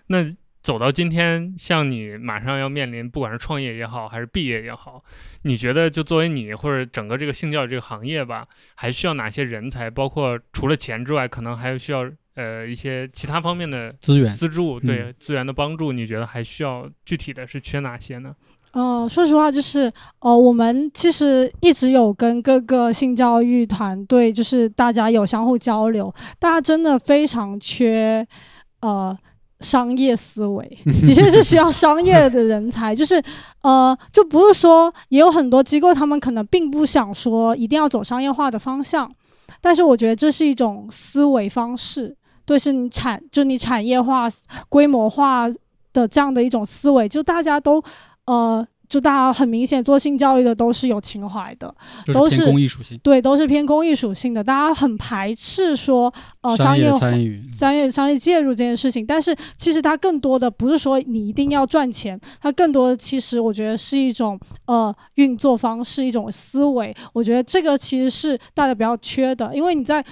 [0.07, 0.25] 那
[0.63, 5.03] 走到今天，像你马上要面临，不管是创业也好，还是毕业也好，
[5.43, 9.89] 你觉得就作为你或者整个这个性教育这个行业吧，还需要哪些人才？
[9.89, 15.91] 包括除了钱之外，可能还需要呃一些其他方面的资源，资助，对、嗯资源的帮助。
[15.91, 18.35] 你觉得还需要具体的是缺哪些呢？
[18.73, 28.27] 呃，说实话，就是呃，我们其实一直有跟各个性教育团队，就是大家有相互交流，大家真的非常缺
[28.81, 29.17] 呃
[29.61, 33.23] 商业思维， 的确是需要商业的人才，就是
[33.61, 39.09] 呃，就不是说也有很多机构，他们可能并不想说一定要走商业化的方向，
[39.61, 42.13] 但是我觉得这是一种思维方式，
[42.45, 44.27] 对，是你产就你产业化、
[44.69, 45.49] 规模化
[45.91, 47.83] 的这样的一种思维，就大家都。
[48.27, 51.71] 呃，就大家很明显做性教育的都是有情怀的，
[52.11, 66.91] 都偏是公益属性，对，都是偏公益属性的，大家很排斥说呃商业参与，商业商业介入这件事情，但是其实它更多的不是说你一定要赚钱，它更多的其实我觉得是一种呃运作方式，一种思维。
[67.13, 70.03] 我觉得这个其实是大家比较缺的，因为你在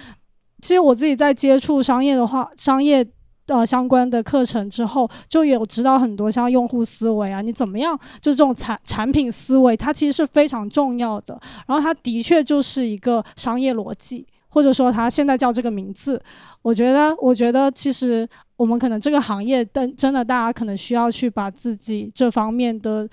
[0.63, 3.05] 其实我自己在接触商业的话，商业。
[3.47, 7.93] 呃，相关的课程之后，就有知道很多像用户思维啊，你怎么样？
[8.21, 11.37] 就这种产产品思维，它其实是非常重要的。
[11.67, 16.23] 然后它的确就是一个商业逻辑，或者说它现在叫这个名字。
[16.61, 23.05] 我觉得，我觉得其实我们可能这个行业，但真的大家可能需要去把自己这方面的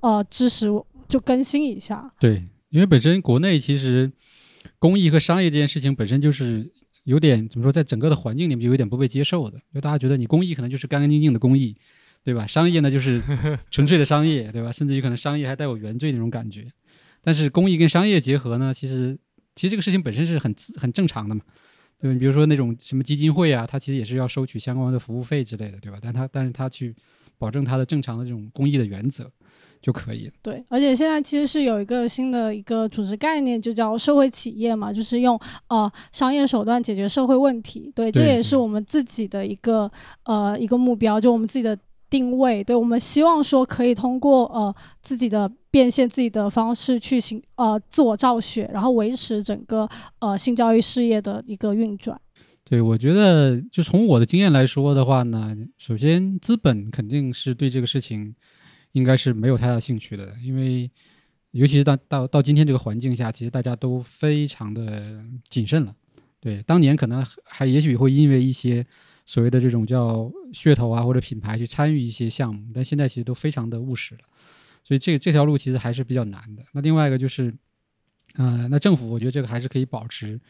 [0.00, 0.68] 呃知识
[1.08, 2.08] 就更新一下。
[2.20, 4.12] 对，因为本身国内其实
[4.78, 6.72] 公益和商业这件事情本身就是。
[7.04, 11.76] 有点怎么说，在整个的环境里面就有点不被接受的，因为大家觉得你公益可能就是干干净净的公益，
[12.22, 12.46] 对吧？
[12.46, 13.20] 商业呢就是
[13.70, 14.70] 纯粹的商业，对吧？
[14.70, 16.66] 甚至于可能商业还带有原罪那种感觉。
[17.20, 19.18] 但是公益跟商业结合呢，其实
[19.54, 21.42] 其实这个事情本身是很很正常的嘛，
[21.98, 22.12] 对吧？
[22.12, 25.98] 你比如说那种什么基金会啊，它其实也是要收取相关的服务费之类的，对吧？
[26.00, 26.94] 但它但是它去
[27.38, 29.30] 保证它的正常的这种公益的原则。
[29.82, 30.32] 就可以了。
[30.40, 37.90] 对，而且现在其实是有一个新的一个组织概念，就叫社会企业嘛，就是用呃商业手段解决社会问题。
[37.94, 39.90] 对，这也是我们自己的一个
[40.24, 41.76] 呃一个目标，就我们自己的
[42.08, 42.62] 定位。
[42.62, 44.72] 对，我们希望说可以通过呃
[45.02, 49.88] 自己的变现自己的方式去行呃自我造血，然后维持整个
[50.20, 52.18] 呃性教育事业的一个运转。
[52.64, 58.34] 对，我觉得就从我的经验来说的话呢，首先资本肯定是对这个事情。
[58.92, 60.90] 应该是没有太大兴趣的，因为
[61.50, 65.94] 尤其是到到到今天这个环境下，其实大家都非常的谨慎了。
[66.40, 68.84] 对，当年可能还也许会因为一些
[69.24, 74.20] 所谓的这种叫噱头啊或者品牌去参与一些项目，但现在其实都非常的务实了。
[74.82, 76.62] 所以这这条路其实还是比较难的。
[76.72, 77.54] 那另外一个就是，
[78.34, 80.40] 呃，那政府我觉得这个还是可以保持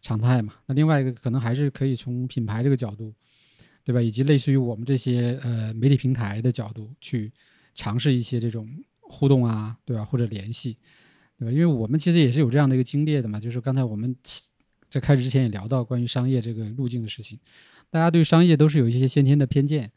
[0.00, 0.54] 常态嘛。
[0.66, 3.12] 那另外一个可能还是可以从品牌这个角度，
[3.82, 4.00] 对吧？
[4.00, 7.32] 以及类似于我们这些呃媒体平台的角度去。
[7.74, 8.68] 尝试一些这种
[9.00, 10.04] 互动啊，对吧？
[10.04, 10.76] 或者联系，
[11.38, 11.52] 对吧？
[11.52, 13.40] 因为我们其实也是有这样的一个经历的嘛。
[13.40, 14.14] 就是刚才我们
[14.88, 17.38] 在开始之前也聊到关于商业这个路径的事情，
[17.90, 19.90] 大家对商业都是有一些先天的偏见，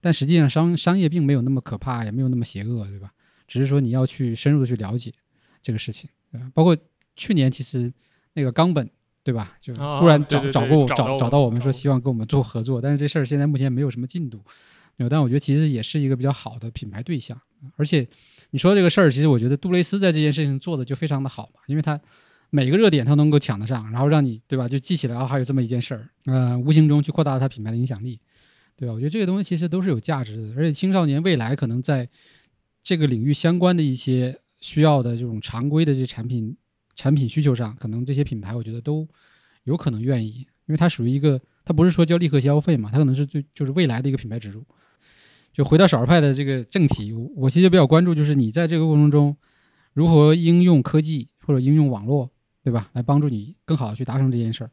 [0.00, 3.12] 但实际上商商业并没有那么可怕，也没有那么邪恶，对吧？
[3.46, 5.12] 只是说你要去深入的去了解
[5.62, 6.50] 这个事情，对吧？
[6.54, 6.76] 包括
[7.16, 7.92] 去年其实
[8.34, 8.88] 那个冈本，
[9.22, 9.56] 对吧？
[9.60, 14.40] 就忽然找找过找找到我们说希望跟我们做合作，但是这事儿现在目前没有什么进度。
[14.98, 17.40] 有，但我觉得其实也是一个比较好的品牌对象，
[17.76, 18.06] 而且
[18.50, 22.00] 你说这个事儿，其实我觉得杜蕾斯在这件事情做的就非常的好嘛，因为它
[22.50, 28.18] 每个热点它能够抢得上，然后让你对吧，就记起来哦，还有这么一件事儿，呃，无形中去扩大它品牌的影响力，
[28.76, 28.92] 对吧？
[28.94, 32.08] 我觉得这个东西其实都是有价值的，而且青少年未来可能在
[32.82, 36.56] 这个领域相关的一些需要的这种常规的这些产品
[36.94, 39.06] 产品需求上，可能这些品牌我觉得都
[39.62, 44.64] 有可能愿意，因为它属于一个，它不是说叫立刻消费嘛，它可能是最就是未来的一个品牌植入。
[45.58, 49.36] 就回到少儿派的这个正题，我其实比较关注，就是你在这个过程中
[49.92, 52.30] 如何应用科技或者应用网络，
[52.62, 52.88] 对吧？
[52.92, 54.70] 来帮助你更好的去达成这件事儿。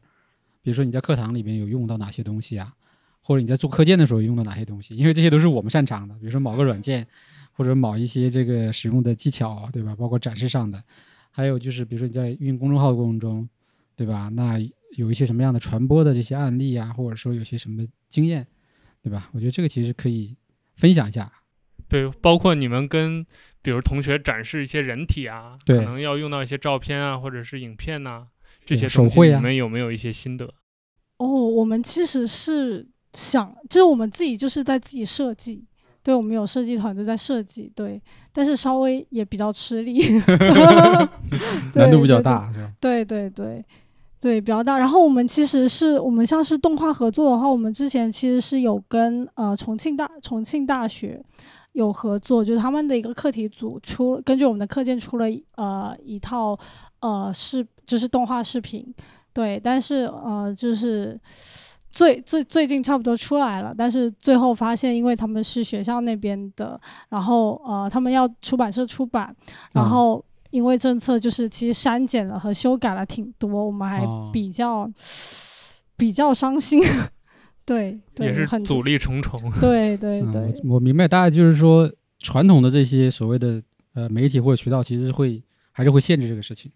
[0.62, 2.72] 比如说你在课堂里面有用到哪些东西啊，
[3.20, 4.94] 或者你在做课件的时候用到哪些东西？
[4.94, 6.14] 因为这些都是我们擅长的。
[6.20, 7.04] 比如说某个软件，
[7.50, 9.96] 或者某一些这个使用的技巧，对吧？
[9.96, 10.80] 包括展示上的，
[11.32, 13.48] 还有就是比如说你在运营公众号的过程中，
[13.96, 14.28] 对吧？
[14.28, 14.56] 那
[14.96, 18.46] 有一些什么样的传播的这些案例啊，或者说有些什么经验，
[19.02, 19.28] 对吧？
[19.32, 20.36] 我觉得这个其实可以。
[20.76, 21.30] 分享一下，
[21.88, 23.24] 对，包括你们跟
[23.62, 28.26] 比如同学展示一些人体啊，可能要用到一些照片啊，或者是影片呐，
[28.64, 30.52] 这些手绘啊，你们有没有一些心得？
[31.18, 35.64] 哦，我们其实是想，就是我们自己就是在自己设计，
[36.02, 38.00] 对我们有设计团队在设计，对，
[38.32, 40.00] 但是稍微也比较吃力，
[41.74, 42.72] 难度比较大，是吧？
[42.80, 43.46] 对对对。
[43.46, 43.64] 对，
[44.20, 44.76] 比较大。
[44.78, 51.22] 然后我们其实是我们像是动画合作的话，我们之前其实是有跟呃重庆大重庆大学
[51.72, 56.58] 有合作，就是他们的一个课题组出根据我们的课件出了呃一套
[57.00, 58.92] 呃视就是动画视频。
[59.32, 61.20] 对，但是呃就是
[61.90, 69.36] 最最最近差不多出来了，但是最后发现，因为他们是学校那边的，然后呃他们要出版社出版，
[69.72, 70.24] 然后。
[70.56, 74.02] 因为政策就是其实删减了和修改了挺多，我们还
[74.32, 74.90] 比较
[75.98, 76.80] 比较伤心，
[77.66, 79.38] 对，也是阻力重重。
[79.60, 85.42] 对对对，我明白，大概就是说传统的这些所谓的呃媒体或者渠道，其实会
[85.72, 86.72] 还是会限制这个事情。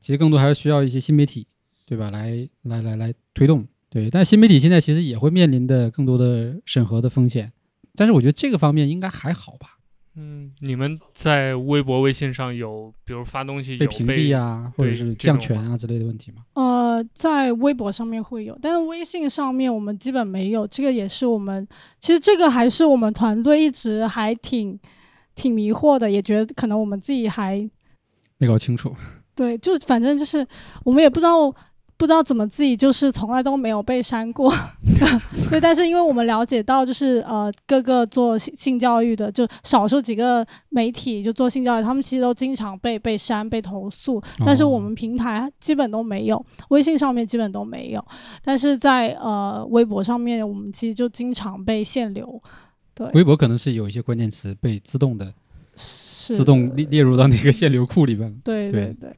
[0.00, 1.48] 其实更多还是需要一些新媒体，
[1.84, 2.12] 对吧？
[2.12, 3.66] 来来来来推动。
[3.90, 7.52] 对，但新媒体现在其实也会面临的更多的审核的风险。
[7.96, 9.75] 但是我觉得这个方面应该还好吧。
[10.18, 16.42] 嗯，你们在微博、微信上有，比如发东西有被屏蔽啊，或者是降权啊之类的问题吗？
[16.54, 20.66] 呃，在微博上面会有，但是微信上面我们基本没有。
[20.66, 21.68] 这个也是我们，
[22.00, 24.78] 其实这个还是我们团队一直还挺
[25.34, 27.68] 挺迷惑的，也觉得可能我们自己还
[28.38, 28.96] 没搞清楚。
[29.36, 30.46] 对，就反正就是
[30.82, 31.54] 我们也不知道
[31.98, 34.52] 不知道怎么自己就是从来都没有被删过。
[35.50, 48.04] 对，但是因为我们了解到，就是呃各个做性性教育的，就少数几个媒体就做性教育，他们其实都经常被被删、被投诉，但是我哦们平台基本都没有，微信上面基本都没有，
[48.42, 52.42] 但是在呃微博上面，我们其实就经常被限流。
[52.94, 55.32] 对，微博可能是有一些关键词被自动的
[55.76, 59.14] 是自动列列入到那个限流库里边对对对，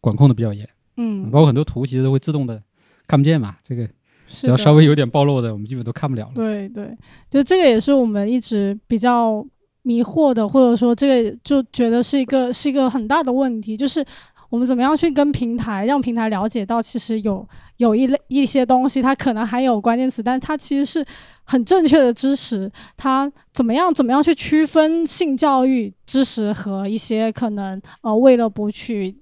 [0.00, 0.68] 管控的比较严。
[0.96, 2.62] 嗯，包括很多图其实都会自动的
[3.06, 3.88] 看不见嘛，这个
[4.26, 6.32] 只要稍微有点暴露的，我们基本都看不了了。
[6.34, 6.96] 对对，
[7.30, 9.44] 就这个也是我们一直比较
[9.82, 14.04] 迷惑的，或者说这个就觉得是一个是一个很大的问题，就是
[14.48, 17.46] 我们怎么样去跟平台让平台了解到，其实有
[17.78, 21.04] 有一类一些东西，它可能含有关键词，但它其实是
[21.42, 29.14] 很正确的知识，它怎么样怎么样去区分性教育知识和一些可能呃为了博取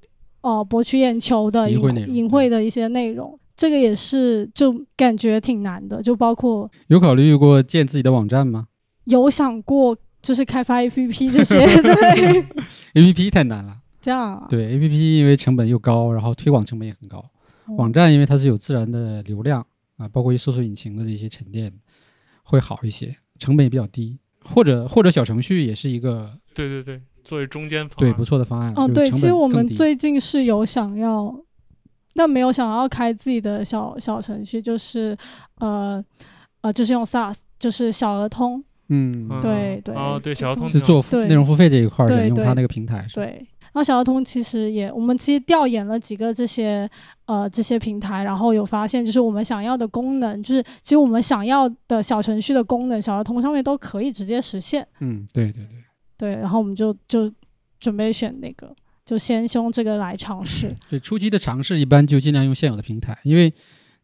[0.43, 3.39] 呃博取眼球的隐淫秽内容隐晦的一些内容。
[3.57, 8.67] 这个也是，就感觉挺难的，就包括有考虑过建自己的网站吗
[9.05, 12.41] 有想过就是开发 APP 这些，对
[12.95, 17.19] ，？A P P 太难了，这样啊，对 A P P 因为成本又高，然后推广成本也很高。
[17.19, 19.65] 哦网站因为它是有自然的流量
[19.97, 21.73] 啊，包括一搜索引擎的这些沉淀，
[22.43, 24.19] 会好一些，成本也比较低。
[24.45, 28.73] 或者或者小程序也是一个对对对，作为中间方对不错的方案。
[28.77, 31.35] 哦，对，其实我们最近是有想要，
[32.15, 35.17] 但没有想要开自己的小小程序，就是
[35.59, 36.05] 呃
[36.63, 43.15] 呃，就是用 SaaS，就是小额通，嗯嗯对对哦对，小通是做对内容付费这一块儿，对对想用它那个平台是。
[43.15, 43.47] 对。
[43.75, 46.87] 然后小鹅通其实也，我们其实调研了几个这些
[47.25, 54.87] 呃这些平台，然后有发现，就是我们想要的功能，就是其实我们想要的小程序的功能，小鹅通上面都可以直接实现。
[55.01, 55.82] 嗯，对对对。
[56.23, 57.29] 对，然后我们就就
[57.81, 58.73] 准备选那个，
[59.05, 60.73] 就先用这个来尝试。
[60.89, 63.53] 对初期的尝试，一般就尽量用现有的平台，因为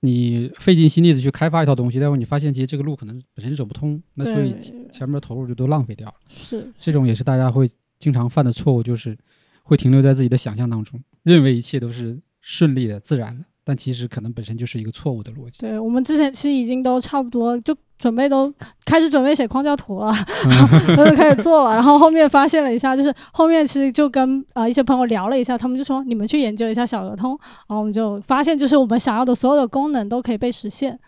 [0.00, 4.52] 你费尽心力的去开发一套东西，待会儿你发现其实这个路可能本身就走不通，那所以
[4.90, 6.14] 前面的投入就都浪费掉了。
[6.28, 9.16] 是这种也是大家会经常犯的错误，就是
[9.62, 15.58] 会停留在自己的想象当中，认为一切都是顺利的、自然的，但其实可能本身就是一个错误的逻辑。
[15.60, 18.50] 对我们之前其实已经都差不多就准备都
[18.86, 20.10] 开始准备写框架图了，
[20.46, 21.74] 嗯 然后就开始做了。
[21.74, 27.32] 然后后面发现了一下，就是后面其实就跟呃一些朋友聊了一下，他们就说你们去研究一下小鹅通，
[27.68, 30.98] 然后我们就发现就是我们想要的所有的功能都可以被实现。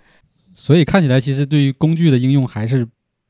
[0.53, 2.87] 所以看起来其实对于工具的应用还是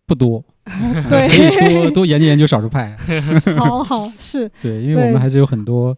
[0.06, 0.44] 不多，
[1.08, 2.96] 对可以多多研究研究少数派。
[3.56, 5.96] 好好是对，因为我们还是有很多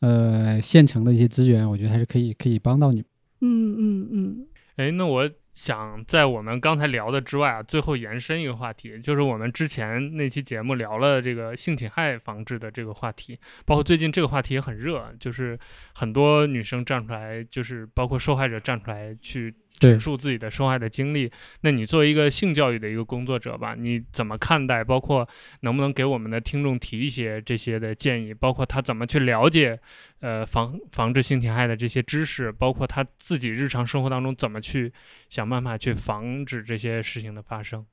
[0.00, 3.06] 呃现成的一些资源，我觉得还是可以可以帮到你们。
[3.40, 4.46] 嗯嗯嗯
[4.76, 13.36] 哎，那我想在我们刚才聊的之外啊，最后延伸一个话题，就是我们之前那期节目聊了这个性侵害防治的这个话题，
[13.66, 15.58] 包括最近这个话题也很热，就是
[15.94, 21.30] 很多女生站出来，就是包括受害者站出来去对陈述自己的受害的经历。
[21.60, 24.82] 那你作为一个性教育的一个工作者吧，你怎么看待？
[24.82, 25.28] 包括
[25.60, 28.32] 能不能给我们的听众提一些这些的建议？
[28.34, 29.78] 包括他怎么去了解，
[30.20, 34.92] 呃，防防治性侵害的这些知识，包括他自己日常生活当中怎么去
[35.28, 37.84] 想办法去防止这些事情的发生。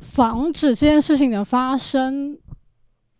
[0.00, 2.38] 防止这件事情的发生，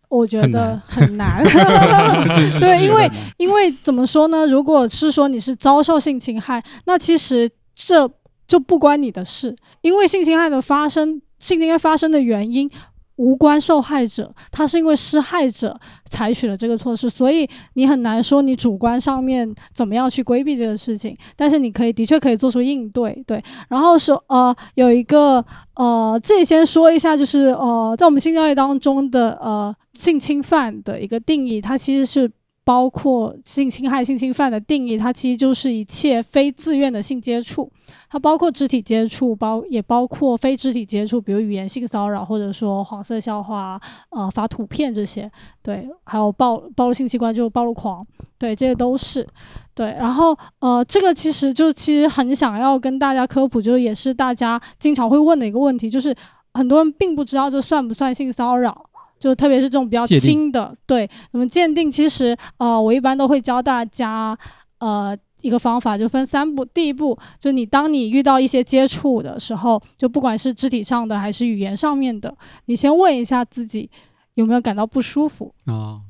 [0.09, 1.43] 我觉得很难
[2.59, 4.45] 对因为因为怎么说呢？
[4.45, 8.09] 如果是说你是遭受性侵害，那其实这
[8.47, 12.69] 就不关你的事，因为性侵害的发生，性侵害发生的原因。
[13.17, 15.75] 无关受害者，他是因为施害者
[16.07, 23.43] 采取了这个措施，所以你很难说你主观上面怎么样去规避这个事情，但是你可以的确可以做出应对，对。
[23.69, 32.31] 然后说呃有一个呃，这里先说一下，就是呃在我们性教育当中的呃性侵犯的一个定义，它其实是
[32.67, 37.71] 包括性侵害、性侵犯的定义，它其实就是一切非自愿的性接触，
[38.09, 45.31] 它包括肢体接触，包也包括非肢体接触，比如语言性骚扰，或者说黄色笑话、呃发图片这些，
[45.63, 48.05] 对，还有暴暴露性器官就暴露狂，
[48.37, 49.25] 对，这些都是。
[49.73, 56.13] 对，然后呃，这个其实就其实很想要跟大家科普，就是也是大家经常会问的一个问题，就是
[56.53, 58.86] 很多人并不知道这算不算性骚扰，
[59.19, 64.37] 就特别是这种比较轻的，对，那么鉴定其实呃，我一般都会教大家
[64.79, 66.63] 呃一个方法，就分三步。
[66.65, 73.89] 第一步就你当你遇到一些接触的时候，就不管是肢体上的还是语言上面的，你先问一下自己
[74.35, 75.53] 有没有感到不舒服。
[75.65, 76.01] 啊，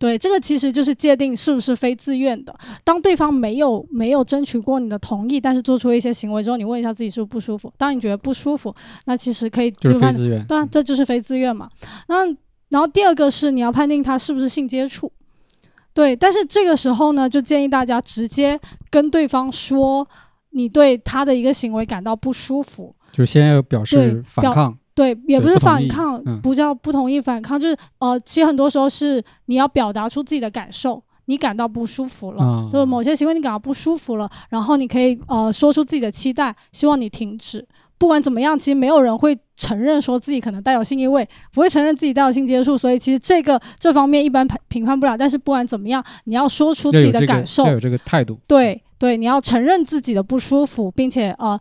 [0.00, 2.58] 对，这个其实就是界定是不是非自愿的。
[2.82, 7.70] 当对方没有没有争取过你的同意，但是做出一些行为之后，你问一下自己是不是不舒服。
[7.76, 8.74] 当你觉得不舒服，
[9.04, 10.42] 那其实可以就是判非自愿。
[10.46, 11.68] 对啊，这就是非自愿嘛。
[12.08, 12.24] 那
[12.70, 15.12] 然后第二个是你要判定他是不是性接触，
[15.92, 16.16] 对。
[16.16, 20.08] 但是这个时候呢，就建议大家直接跟对方说
[20.52, 32.44] 你对他的一个行为感到不舒服，就先要表示反抗，对，也不是反抗，嗯不叫不同意反抗，就是呃，其实很多时候是你要表达出自己的感受，你感到不舒服了。
[32.44, 37.66] 啊，就是某些行为你感到不舒服了，然后你可以呃说出自己的期待，希望你停止。
[37.96, 45.16] 不管怎么样，其实没有人会承认说自己可能带有性意味，不会承认自己带有性接触，所以其实这个这方面一般评评判不了。
[45.16, 48.38] 但是不管怎么样，你要说出自己要有这个的感受，要有这个态度。
[48.46, 51.58] 对对，你要承认自己的不舒服，并且呃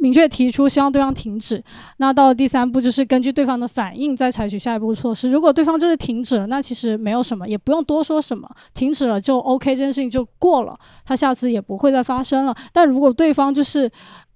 [0.00, 1.62] 明确提出希望对方停止。
[1.98, 5.30] 那到了第三步，就是根据对方的反应再采取下一步措施。
[5.30, 12.54] 如果对方就是停止了，那其实没有什么，也不用多说什么，停止了就 OK，这件事情就过了，他下次也不会再发生了。
[12.72, 13.90] 但如果对方就是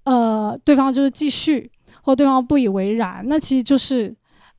[0.05, 1.71] 呃对方就是继续，
[2.03, 4.15] 或对方不以为然，那其实就是。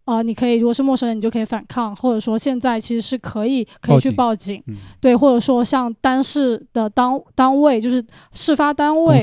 [0.08, 9.20] 呃，你可以，如果是陌生人，你就可以反抗，或者说现在其实是可以可以去报警报警，嗯，对，或者说像当事的当单位，就是事发单位，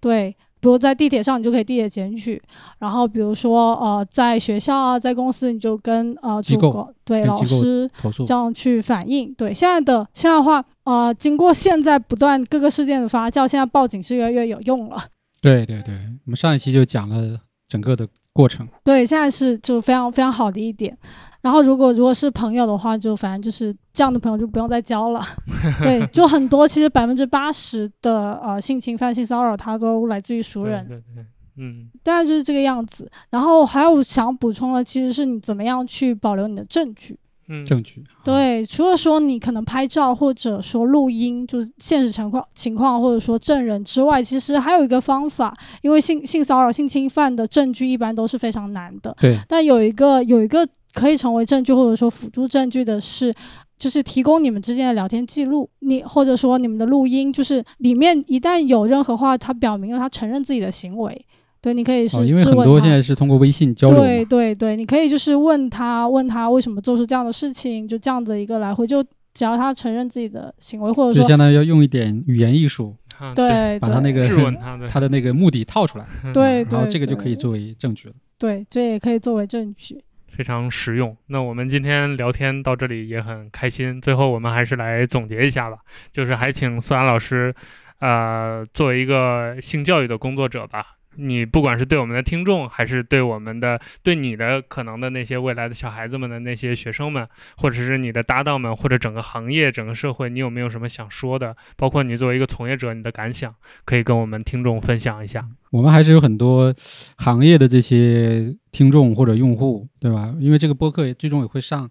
[0.00, 2.40] 对，比如在地铁上，你就可以地铁检举，
[2.78, 7.90] 然后比如说呃，在学校啊，在公司，你就跟呃机构主管对老师
[8.26, 9.34] 这样去反映。
[9.36, 15.02] 对，现在的现在的话，呃，经过现在不断各个事件的发酵，现在报警是越来越有用了。
[15.40, 15.94] 对对对，
[16.26, 18.66] 我们上一期就讲了整个的过程。
[18.84, 20.96] 对，现在是就非常非常好的一点。
[21.42, 25.22] 然后如果如果是朋友的话，就反正就是这样的朋友就不用再交了。
[25.82, 30.86] 对，就很多其实百分之八十的呃性侵犯、性骚扰，它都来自于熟人。
[30.86, 31.24] 对对对，
[31.56, 33.10] 嗯大概就是这个样子。
[33.30, 37.18] 然后还有想补充的，其实是你怎么样去保留你的证据。
[37.50, 38.00] 嗯，证据。
[38.00, 49.14] 啊，对，除了说你可能拍照或者说录音，就是现实情况情况，或者说证人之外，其实还有一个方法，因为性性骚扰、性侵犯的证据一般都是非常难的。
[49.20, 53.34] 对，但有一个有一个可以成为证据或者说辅助证据的是，
[53.76, 61.26] 就是提供你们之间的聊天记录，你或者说你们的录音，就是里面一旦有任何话，他表明了他承认自己的行为，
[61.62, 63.98] 对，你可以是哦，因为很多现在是通过微信交流。
[63.98, 69.04] 对对对，你可以就是问他，问他为什么做出这样的事情，就这样的一个来回，就
[69.34, 78.14] 只要他承认自己的行为，或者说就相当于要用一点语言艺术， 啊对把他那个质问他的，他的那个目的套出来， 对然后对这个就可以作为证据了。
[78.38, 80.02] 对，这也可以作为证据。
[80.28, 81.14] 非常实用。
[81.26, 85.76] 那我们今天聊天到这里也很开心，最后我们还是来总结一下吧，
[86.10, 87.54] 就是还请思安老师，
[87.98, 90.96] 呃，作为一个性教育的工作者吧。
[91.16, 101.56] 你不管是对我们的听众，还是对我们的对你的可能的那些未来的小孩子们的那些学生们，或者是你的搭档们，或者整个行业、整个社会，你有没有什么想说的？
[101.76, 103.54] 包括你作为一个从业者，你的感想，
[103.84, 105.46] 可以跟我们听众分享一下。
[105.70, 106.74] 我们还是有很多
[107.18, 110.34] 行业的这些听众或者用户，对吧？
[110.38, 111.88] 因为这个播客最终也会上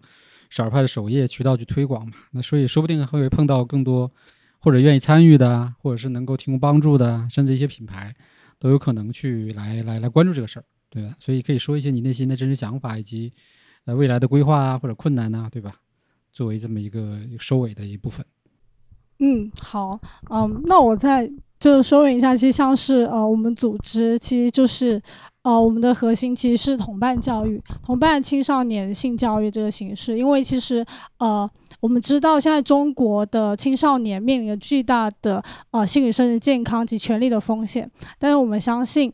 [0.50, 4.12] 少儿派的首页渠道去推广嘛，那所以说不定会碰到更多
[4.60, 8.14] 或者愿意参与的，或者是能够提供帮助的，甚至一些品牌
[8.60, 11.16] 都有可能去来来来关注这个事儿，对吧？
[11.20, 13.32] 所以可以说一些你内心的真实想法以及
[13.86, 15.76] 呃未来的规划啊或者困难呐、对吧？
[16.32, 18.26] 作为这么一个收尾的一部分。
[19.20, 20.00] 嗯，好，
[20.30, 21.30] 嗯，那我再
[21.60, 25.02] 就是说明一下，其实像是呃，我们组织其实就是
[25.50, 30.86] 呃，我们的核心其实是同伴教育，同伴青少年性教育这个形式，因为其实
[31.18, 31.50] 呃，
[31.82, 37.90] 我们知道现在中国的青少年面临着巨大的呃心理甚至健康及权利的风险，
[38.20, 39.12] 但是我们相信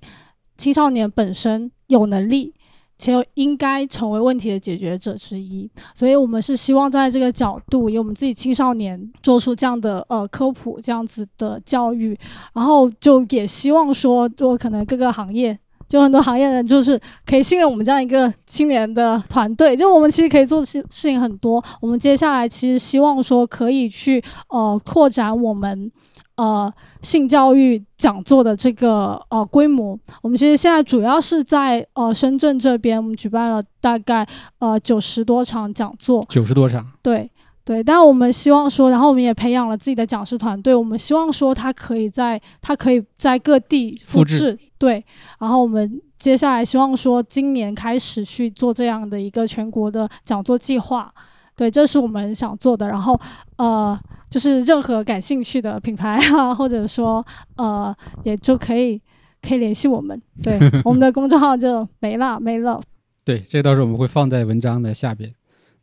[0.58, 2.54] 青少年本身有能力。
[2.98, 12.18] 且应该成为问题的解决者之一，所以我们是希望在这个角度，以我们自己青少年做出这样的呃科普，这样子的教育，
[12.54, 21.64] 然后就也希望说，就可能各个行业，就很多行业人就是可以信任我们这样一个青年的团队，就我们其实可以做的事事情很多。
[21.82, 25.92] 我们接下来其实希望说可以去呃扩展我们。
[26.38, 26.70] 呃，
[27.02, 34.28] 性教育讲座的这个呃规模，我们其实现在主要是在呃深圳这边，我们举办了大概
[34.60, 37.32] 呃九十多场讲座，九十多场，对
[37.64, 45.04] 对，但我们希望说，然后我们也培养了自己的讲师团队，我们希望说他可以在他可以在各地复制，对，
[45.40, 51.14] 然后我们接下来希望说今年开始去做这样的一个全国的讲座计划，
[51.56, 53.20] 对，这是我们想做的，然后
[53.58, 53.98] 呃，
[54.30, 59.02] 就是任何感兴趣的品牌啊，或者说呃，也就可以
[59.42, 62.82] 可以联系我们，对， 我们的公众号就没了没了，
[63.24, 65.34] 对，这到时候我们会放在文章的下边。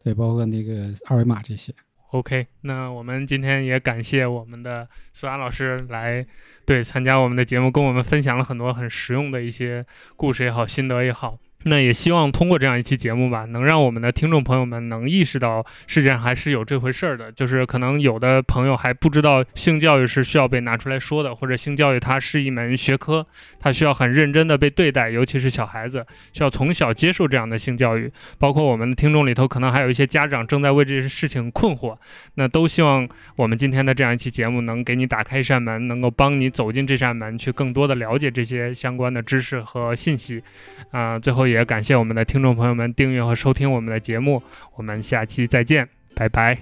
[0.05, 1.73] 对，包括那个二维码这些。
[2.13, 6.25] OK，那我们今天也感谢我们的思安老师来
[6.67, 11.39] 对参加我们的节目，跟我们分享了很多很实用的一些故事也好，心得也好。
[11.65, 17.31] 那也希望通过这样一期节目吧，能让我们的听众朋友们能意识到世界上还是有这回事儿的。
[17.33, 23.27] 就是可能有的朋友还不知道性教育是需要被拿出来说的，或者性教育它是一门学科，
[23.59, 28.13] 它需要很认真的被对待，尤其是小孩子需要从小接受这样的性教育。
[28.39, 31.97] 包括我们的听众里头，可能还有一些家长正在为这些事情困惑，
[32.35, 40.43] 那都希望我们今天的这样一期节目能给你打开一扇门，能够帮你走进这扇门，去更多的了解这些相关的知识和信息。
[40.91, 44.43] 啊、最后也感谢我们的听众朋友们订阅和收听我们的节目，
[44.77, 46.59] 我们下期再见，拜拜。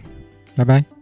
[0.57, 1.00] 拜拜。